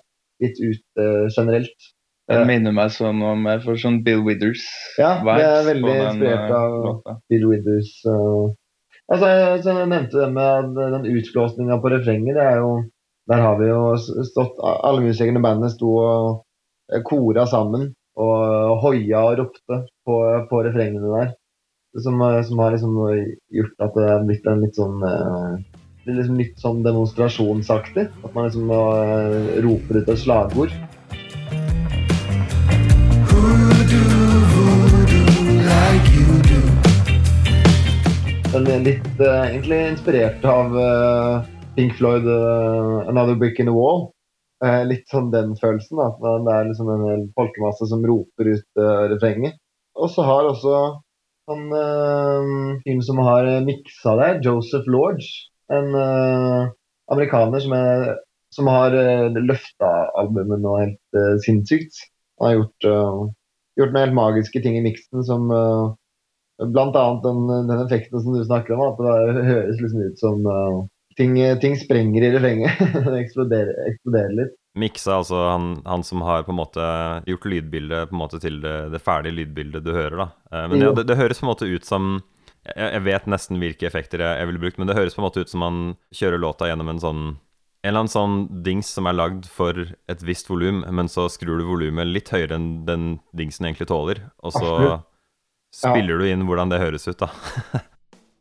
litt 0.45 0.59
ut 0.61 0.85
eh, 1.01 1.25
generelt. 1.33 1.73
Det 2.27 2.43
minner 2.49 2.73
meg 2.75 2.91
sånn 2.91 3.23
om 3.23 3.45
Jeg 3.47 3.61
får 3.63 3.77
sånn 3.79 4.01
Bill 4.03 4.19
Withers 4.27 4.59
Ja, 4.99 5.23
det 5.23 5.45
er 5.47 5.63
veldig 5.69 5.93
inspirert 5.95 6.51
eh, 6.51 6.57
av 6.59 6.73
låta. 6.83 7.13
Bill 7.31 7.47
Withers. 7.53 7.93
eh. 8.11 8.47
altså, 9.15 9.27
jeg, 9.31 9.63
jeg 9.63 9.87
nevnte 9.93 10.19
det 10.19 10.27
med 10.35 10.75
den 10.97 11.07
utblåsninga 11.13 11.79
på 11.81 11.93
refrenget. 11.95 12.35
det 12.35 12.43
er 12.51 12.57
jo 12.65 12.73
Der 13.27 13.43
har 13.43 13.57
vi 13.59 13.69
jo 13.69 13.97
stått 13.99 14.59
Alle 14.63 15.03
musikerne 15.03 15.41
i 15.41 15.47
bandet 15.47 15.75
sto 15.75 15.95
og 15.99 16.27
eh, 16.93 17.03
kora 17.07 17.47
sammen 17.51 17.91
og 18.17 18.79
hoia 18.81 19.25
og 19.29 19.41
ropte 19.43 19.81
på, 20.07 20.21
på 20.49 20.61
refrengene 20.65 21.11
der. 21.11 21.35
Som, 22.01 22.23
eh, 22.23 22.39
som 22.47 22.63
har 22.63 22.73
liksom 22.73 22.95
gjort 23.59 23.85
at 23.89 23.99
det 23.99 24.07
er 24.13 24.25
blitt 24.29 24.47
en 24.49 24.63
litt 24.65 24.79
sånn 24.79 25.03
eh, 25.05 25.59
det 26.07 26.13
er 26.13 26.21
liksom 26.21 26.39
litt 26.39 26.61
sånn 26.63 26.85
demonstrasjonsaktig. 26.87 28.07
At 28.23 28.37
man 28.37 28.47
liksom 28.47 28.71
roper 29.67 29.99
ut 29.99 30.13
et 30.13 30.21
slagord. 30.23 30.71
Den 38.55 38.71
er 38.71 38.85
litt 38.87 39.19
uh, 39.19 39.43
egentlig 39.51 39.83
inspirert 39.91 40.45
av 40.49 40.79
eh, 40.81 41.56
Pink 41.77 41.97
Floyd 41.99 42.25
uh, 42.25 43.05
'Another 43.07 43.37
Brick 43.37 43.61
in 43.61 43.67
the 43.67 43.75
Wall'. 43.77 44.11
Uh, 44.65 44.83
litt 44.89 45.05
sånn 45.13 45.29
den 45.35 45.53
følelsen. 45.61 46.01
At 46.01 46.21
det 46.23 46.53
er 46.55 46.71
liksom 46.71 46.89
en 46.93 47.05
hel 47.11 47.27
folkemasse 47.37 47.89
som 47.91 48.05
roper 48.09 48.55
ut 48.55 48.81
uh, 48.81 49.05
refrenget. 49.13 49.59
Og 49.97 50.09
så 50.13 50.25
har 50.25 50.49
også 50.49 50.79
han 51.51 51.67
uh, 51.71 52.81
fyren 52.85 53.05
som 53.05 53.21
har 53.23 53.49
miksa 53.67 54.17
der, 54.19 54.41
Joseph 54.45 54.89
Lorge, 54.91 55.29
en 55.71 55.93
amerikaner 57.13 57.63
som, 57.63 57.75
er, 57.77 58.17
som 58.55 58.71
har 58.71 58.97
uh, 58.97 59.37
løfta 59.37 59.93
albumet 60.19 60.63
nå 60.65 60.75
helt 60.81 61.21
sinnssykt. 61.45 62.01
Han 62.41 62.49
har 62.49 62.59
gjort, 62.59 62.89
gjort 63.79 63.95
noen 63.95 64.03
helt 64.03 64.19
magiske 64.19 64.61
ting 64.65 64.77
i 64.77 64.85
miksen 64.85 65.25
som 65.25 65.49
Blant 66.57 66.95
annet 66.97 67.21
den, 67.21 67.41
den 67.69 67.81
effekten 67.83 68.21
som 68.25 68.33
du 68.33 68.41
snakker 68.41 68.73
om, 68.73 68.87
at 68.87 69.01
det 69.37 69.43
høres 69.45 69.81
liksom 69.81 70.05
ut 70.09 70.23
som 70.23 70.47
ting, 71.19 71.37
ting 71.63 71.77
sprenger 71.81 72.27
i 72.27 72.31
refrenget. 72.35 72.79
det 73.07 73.19
eksploderer, 73.25 73.75
eksploderer 73.93 74.39
litt. 74.41 74.55
Miksa, 74.77 75.19
altså 75.23 75.39
han, 75.49 75.69
han 75.89 76.05
som 76.05 76.21
har 76.27 76.45
på 76.45 76.53
en 76.53 76.59
måte 76.59 76.87
gjort 77.31 77.47
lydbildet 77.49 78.11
på 78.11 78.17
en 78.17 78.21
måte 78.21 78.41
til 78.43 78.59
det, 78.61 78.75
det 78.93 79.01
ferdige 79.01 79.39
lydbildet 79.39 79.87
du 79.87 79.95
hører, 79.95 80.17
da. 80.21 80.27
Eh, 80.53 80.67
Men 80.69 80.77
det, 80.77 80.85
ja, 80.85 80.97
det, 80.99 81.07
det 81.09 81.17
høres 81.17 81.41
på 81.41 81.47
en 81.47 81.53
måte 81.55 81.71
ut 81.71 81.89
som 81.89 82.11
jeg, 82.67 82.91
jeg 82.91 83.03
vet 83.07 83.31
nesten 83.31 83.63
hvilke 83.63 83.89
effekter 83.89 84.21
jeg, 84.25 84.43
jeg 84.43 84.51
ville 84.51 84.63
brukt, 84.67 84.79
men 84.81 84.91
det 84.91 84.99
høres 84.99 85.17
på 85.17 85.23
en 85.23 85.29
måte 85.29 85.45
ut 85.45 85.53
som 85.53 85.65
man 85.65 85.83
kjører 86.15 86.43
låta 86.43 86.69
gjennom 86.71 86.93
en 86.93 87.03
sånn 87.03 87.27
en 87.87 87.93
eller 87.93 88.03
annen 88.03 88.11
sånn 88.11 88.63
dings 88.67 88.89
som 88.91 89.07
er 89.07 89.15
lagd 89.15 89.45
for 89.47 89.79
et 90.11 90.23
visst 90.27 90.49
volum, 90.51 90.81
men 90.91 91.07
så 91.13 91.29
skrur 91.31 91.61
du 91.61 91.69
volumet 91.69 92.09
litt 92.11 92.33
høyere 92.35 92.57
enn 92.59 92.71
den 92.89 93.05
dingsen 93.37 93.69
egentlig 93.69 93.87
tåler, 93.93 94.25
og 94.43 94.57
så 94.57 94.65
Absolutt. 94.67 95.05
spiller 95.77 96.19
du 96.19 96.27
inn 96.27 96.43
hvordan 96.49 96.73
det 96.73 96.81
høres 96.83 97.07
ut, 97.07 97.23
da. 97.23 97.31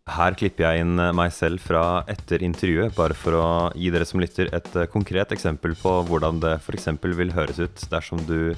Her 0.06 0.36
klipper 0.38 0.68
jeg 0.68 0.84
inn 0.84 1.00
eh, 1.02 1.14
meg 1.18 1.32
selv 1.34 1.64
fra 1.66 2.04
etter 2.06 2.44
intervjuet, 2.46 2.94
bare 2.94 3.16
for 3.18 3.34
å 3.40 3.46
gi 3.74 3.90
dere 3.90 4.06
som 4.06 4.22
lytter 4.22 4.52
et 4.54 4.68
eh, 4.78 4.86
konkret 4.86 5.32
eksempel 5.34 5.74
på 5.80 5.94
hvordan 6.06 6.38
det 6.44 6.52
f.eks. 6.60 6.92
vil 7.02 7.34
høres 7.34 7.58
ut 7.58 7.86
dersom 7.90 8.22
du 8.28 8.54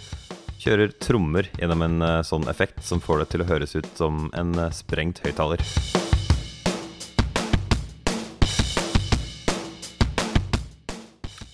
kjører 0.59 0.91
trommer 0.99 1.47
gjennom 1.55 1.85
en 1.87 2.03
eh, 2.03 2.19
sånn 2.27 2.49
effekt 2.51 2.83
som 2.83 2.99
får 2.99 3.23
det 3.23 3.29
til 3.31 3.45
å 3.45 3.47
høres 3.47 3.77
ut 3.79 3.87
som 3.95 4.27
en 4.35 4.59
sprengt 4.75 5.23
høyttaler. 5.23 5.63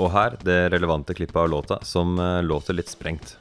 Og 0.01 0.09
her 0.17 0.41
det 0.41 0.59
relevante 0.73 1.13
klippet 1.13 1.37
av 1.37 1.53
låta 1.53 1.77
som 1.85 2.17
låter 2.41 2.81
litt 2.81 2.89
sprengt. 2.89 3.37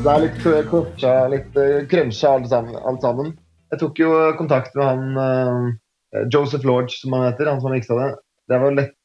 Det 0.00 0.08
er 0.08 0.22
litt 0.22 0.44
kortsa, 0.70 1.10
litt 1.28 1.56
uh, 1.60 1.82
krønsja 1.90 2.30
alt 2.32 2.52
alt 2.56 3.02
sammen. 3.04 3.34
Jeg 3.68 3.82
tok 3.82 4.00
jo 4.00 4.08
kontakt 4.38 4.72
med 4.74 4.86
han 4.86 5.18
eh, 5.20 6.24
Joseph 6.32 6.64
Lorge, 6.66 6.96
som 6.96 7.12
han 7.14 7.26
heter, 7.28 7.50
han 7.52 7.60
som 7.62 7.70
miksa 7.70 7.98
det. 7.98 8.06
Jeg 8.50 8.62
var, 8.62 8.72
lett, 8.78 8.96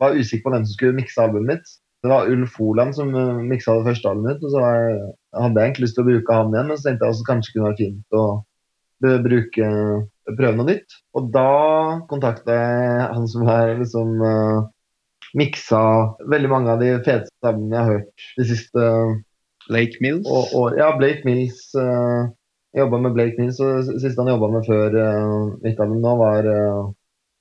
var 0.00 0.14
usikker 0.14 0.46
på 0.46 0.52
hvem 0.54 0.64
som 0.64 0.76
skulle 0.76 0.96
mikse 0.96 1.20
albumet 1.20 1.50
mitt. 1.50 1.74
Det 2.00 2.12
var 2.14 2.30
Ulf 2.32 2.54
Holand 2.62 2.96
som 2.96 3.10
miksa 3.50 3.74
det 3.80 3.90
første 3.90 4.12
albumet 4.12 4.38
mitt. 4.38 4.46
og 4.46 4.54
så 4.54 4.62
jeg, 4.62 5.02
hadde 5.34 5.60
jeg 5.60 5.68
egentlig 5.68 5.84
lyst 5.84 5.98
til 5.98 6.06
å 6.06 6.08
bruke 6.12 6.38
han 6.38 6.54
igjen, 6.54 6.70
men 6.70 6.78
så 6.78 6.88
tenkte 6.88 7.04
jeg 7.04 7.16
også 7.16 7.28
kanskje 7.28 7.52
kunne 7.56 7.66
være 7.66 7.80
fint 7.82 8.18
å 8.22 8.24
bruke 9.26 9.70
prøve 10.38 10.56
noe 10.56 10.70
nytt. 10.70 10.98
Og 11.18 11.30
da 11.34 11.52
kontakta 12.08 12.56
jeg 12.62 13.06
han 13.18 13.30
som 13.34 13.46
har 13.50 13.74
liksom 13.82 14.16
uh, 14.22 14.64
miksa 15.36 15.84
veldig 16.30 16.54
mange 16.54 16.72
av 16.72 16.86
de 16.86 16.94
feteste 17.02 17.50
albumene 17.50 17.76
jeg 17.76 17.82
har 17.82 17.96
hørt 17.98 18.28
de 18.38 18.52
siste 18.54 18.90
Lake 19.72 20.00
Mills. 20.00 20.26
og, 20.26 20.44
og, 20.58 20.76
ja, 20.78 20.90
Blake 20.98 21.22
Mills, 21.24 21.70
Uh, 21.74 22.28
Jeg 22.74 22.84
jobba 22.84 22.98
med 23.00 23.14
Blake 23.16 23.38
Mills, 23.38 23.56
og 23.64 23.88
det 23.88 24.02
siste 24.02 24.20
han 24.20 24.28
jobba 24.28 24.50
med 24.52 24.66
før 24.68 24.96
uh, 25.00 25.44
mitt 25.64 25.78
album 25.80 26.02
nå, 26.02 26.10
var 26.20 26.44
uh, 26.44 26.90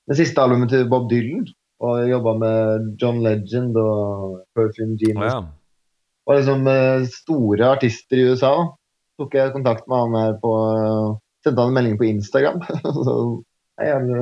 det 0.08 0.16
siste 0.16 0.40
albumet 0.42 0.70
til 0.72 0.86
Bob 0.90 1.10
Dylan. 1.12 1.44
Og 1.84 1.98
jeg 2.00 2.14
jobba 2.14 2.34
med 2.40 2.86
John 3.02 3.20
Legend 3.26 3.76
og 3.76 4.38
Perfume 4.56 4.96
Genius. 5.02 5.18
Oh, 5.20 5.28
ja. 5.28 5.42
Og 6.26 6.38
liksom 6.38 6.70
uh, 6.72 7.04
store 7.12 7.68
artister 7.68 8.22
i 8.22 8.30
USA. 8.32 8.54
Tok 9.20 9.36
jeg 9.36 9.52
kontakt 9.52 9.84
med 9.92 10.06
han 10.06 10.18
her 10.22 10.40
på 10.40 10.54
uh, 10.56 11.18
Sendte 11.44 11.62
han 11.62 11.74
en 11.74 11.78
melding 11.78 12.00
på 12.00 12.08
Instagram. 12.08 12.64
så 13.06 13.18
jeg 13.78 13.92
gjerne 13.92 14.22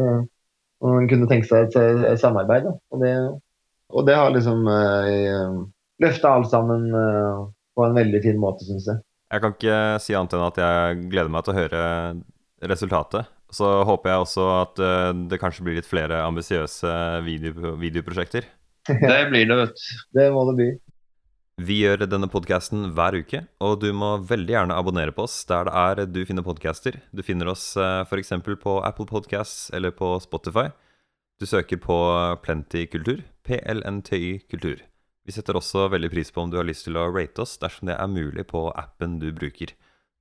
om 0.83 0.97
han 0.97 1.05
kunne 1.07 1.29
tenke 1.29 1.47
seg 1.47 1.69
et, 1.69 2.01
et 2.09 2.19
samarbeid. 2.19 2.65
Da. 2.65 2.73
Og, 2.91 3.05
det, 3.05 3.13
og 3.93 4.07
det 4.09 4.17
har 4.17 4.33
liksom 4.33 4.65
uh, 4.67 5.61
løfta 6.03 6.33
alt 6.35 6.49
sammen 6.51 6.89
eh, 6.91 7.43
på 7.77 7.85
en 7.85 7.97
veldig 7.97 8.21
fin 8.23 8.39
måte, 8.41 8.65
syns 8.67 8.89
jeg. 8.89 9.01
Jeg 9.33 9.41
kan 9.41 9.55
ikke 9.55 9.77
si 10.03 10.15
annet 10.17 10.35
enn 10.37 10.45
at 10.45 10.59
jeg 10.61 10.97
gleder 11.09 11.31
meg 11.33 11.45
til 11.45 11.53
å 11.53 11.57
høre 11.57 11.83
resultatet. 12.69 13.31
Så 13.53 13.69
håper 13.85 14.11
jeg 14.11 14.23
også 14.23 14.45
at 14.59 14.81
eh, 14.81 15.09
det 15.29 15.39
kanskje 15.41 15.65
blir 15.65 15.77
litt 15.77 15.89
flere 15.89 16.23
ambisiøse 16.25 16.93
video, 17.25 17.75
videoprosjekter. 17.81 18.47
Det 18.89 19.19
blir 19.29 19.45
det, 19.47 19.55
vet 19.55 19.77
du. 19.79 19.83
Det 20.17 20.25
må 20.35 20.41
det 20.49 20.53
bli. 20.57 20.65
Vi 21.63 21.77
gjør 21.83 22.01
denne 22.09 22.27
podkasten 22.27 22.89
hver 22.97 23.15
uke, 23.21 23.43
og 23.63 23.77
du 23.79 23.91
må 23.95 24.17
veldig 24.27 24.55
gjerne 24.55 24.75
abonnere 24.75 25.13
på 25.15 25.23
oss 25.27 25.37
der 25.47 25.69
det 25.69 25.73
er 25.83 26.01
du 26.09 26.19
finner 26.27 26.43
podcaster. 26.43 26.97
Du 27.13 27.21
finner 27.23 27.53
oss 27.53 27.77
f.eks. 27.77 28.33
på 28.59 28.73
Apple 28.83 29.05
Podcasts 29.07 29.69
eller 29.71 29.93
på 29.95 30.17
Spotify. 30.25 30.71
Du 31.39 31.45
søker 31.47 31.79
på 31.79 31.99
Plenty 32.43 32.87
kultur, 32.91 33.21
PLNTY 33.45 34.49
kultur. 34.51 34.81
Vi 35.23 35.31
setter 35.31 35.55
også 35.55 35.87
veldig 35.93 36.11
pris 36.11 36.31
på 36.35 36.43
om 36.43 36.51
du 36.51 36.59
har 36.59 36.67
lyst 36.67 36.87
til 36.87 36.99
å 36.99 37.07
rate 37.13 37.45
oss 37.45 37.55
dersom 37.61 37.87
det 37.87 37.95
er 37.95 38.11
mulig 38.11 38.43
på 38.49 38.67
appen 38.75 39.19
du 39.21 39.29
bruker. 39.35 39.71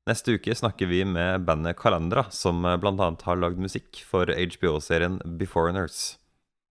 Neste 0.07 0.35
uke 0.39 0.55
snakker 0.55 0.89
vi 0.91 1.05
med 1.07 1.45
bandet 1.47 1.79
Kalendra, 1.79 2.25
som 2.35 2.63
bl.a. 2.63 3.11
har 3.27 3.39
lagd 3.39 3.61
musikk 3.63 4.03
for 4.07 4.31
HBO-serien 4.31 5.21
Beforeigners. 5.39 6.17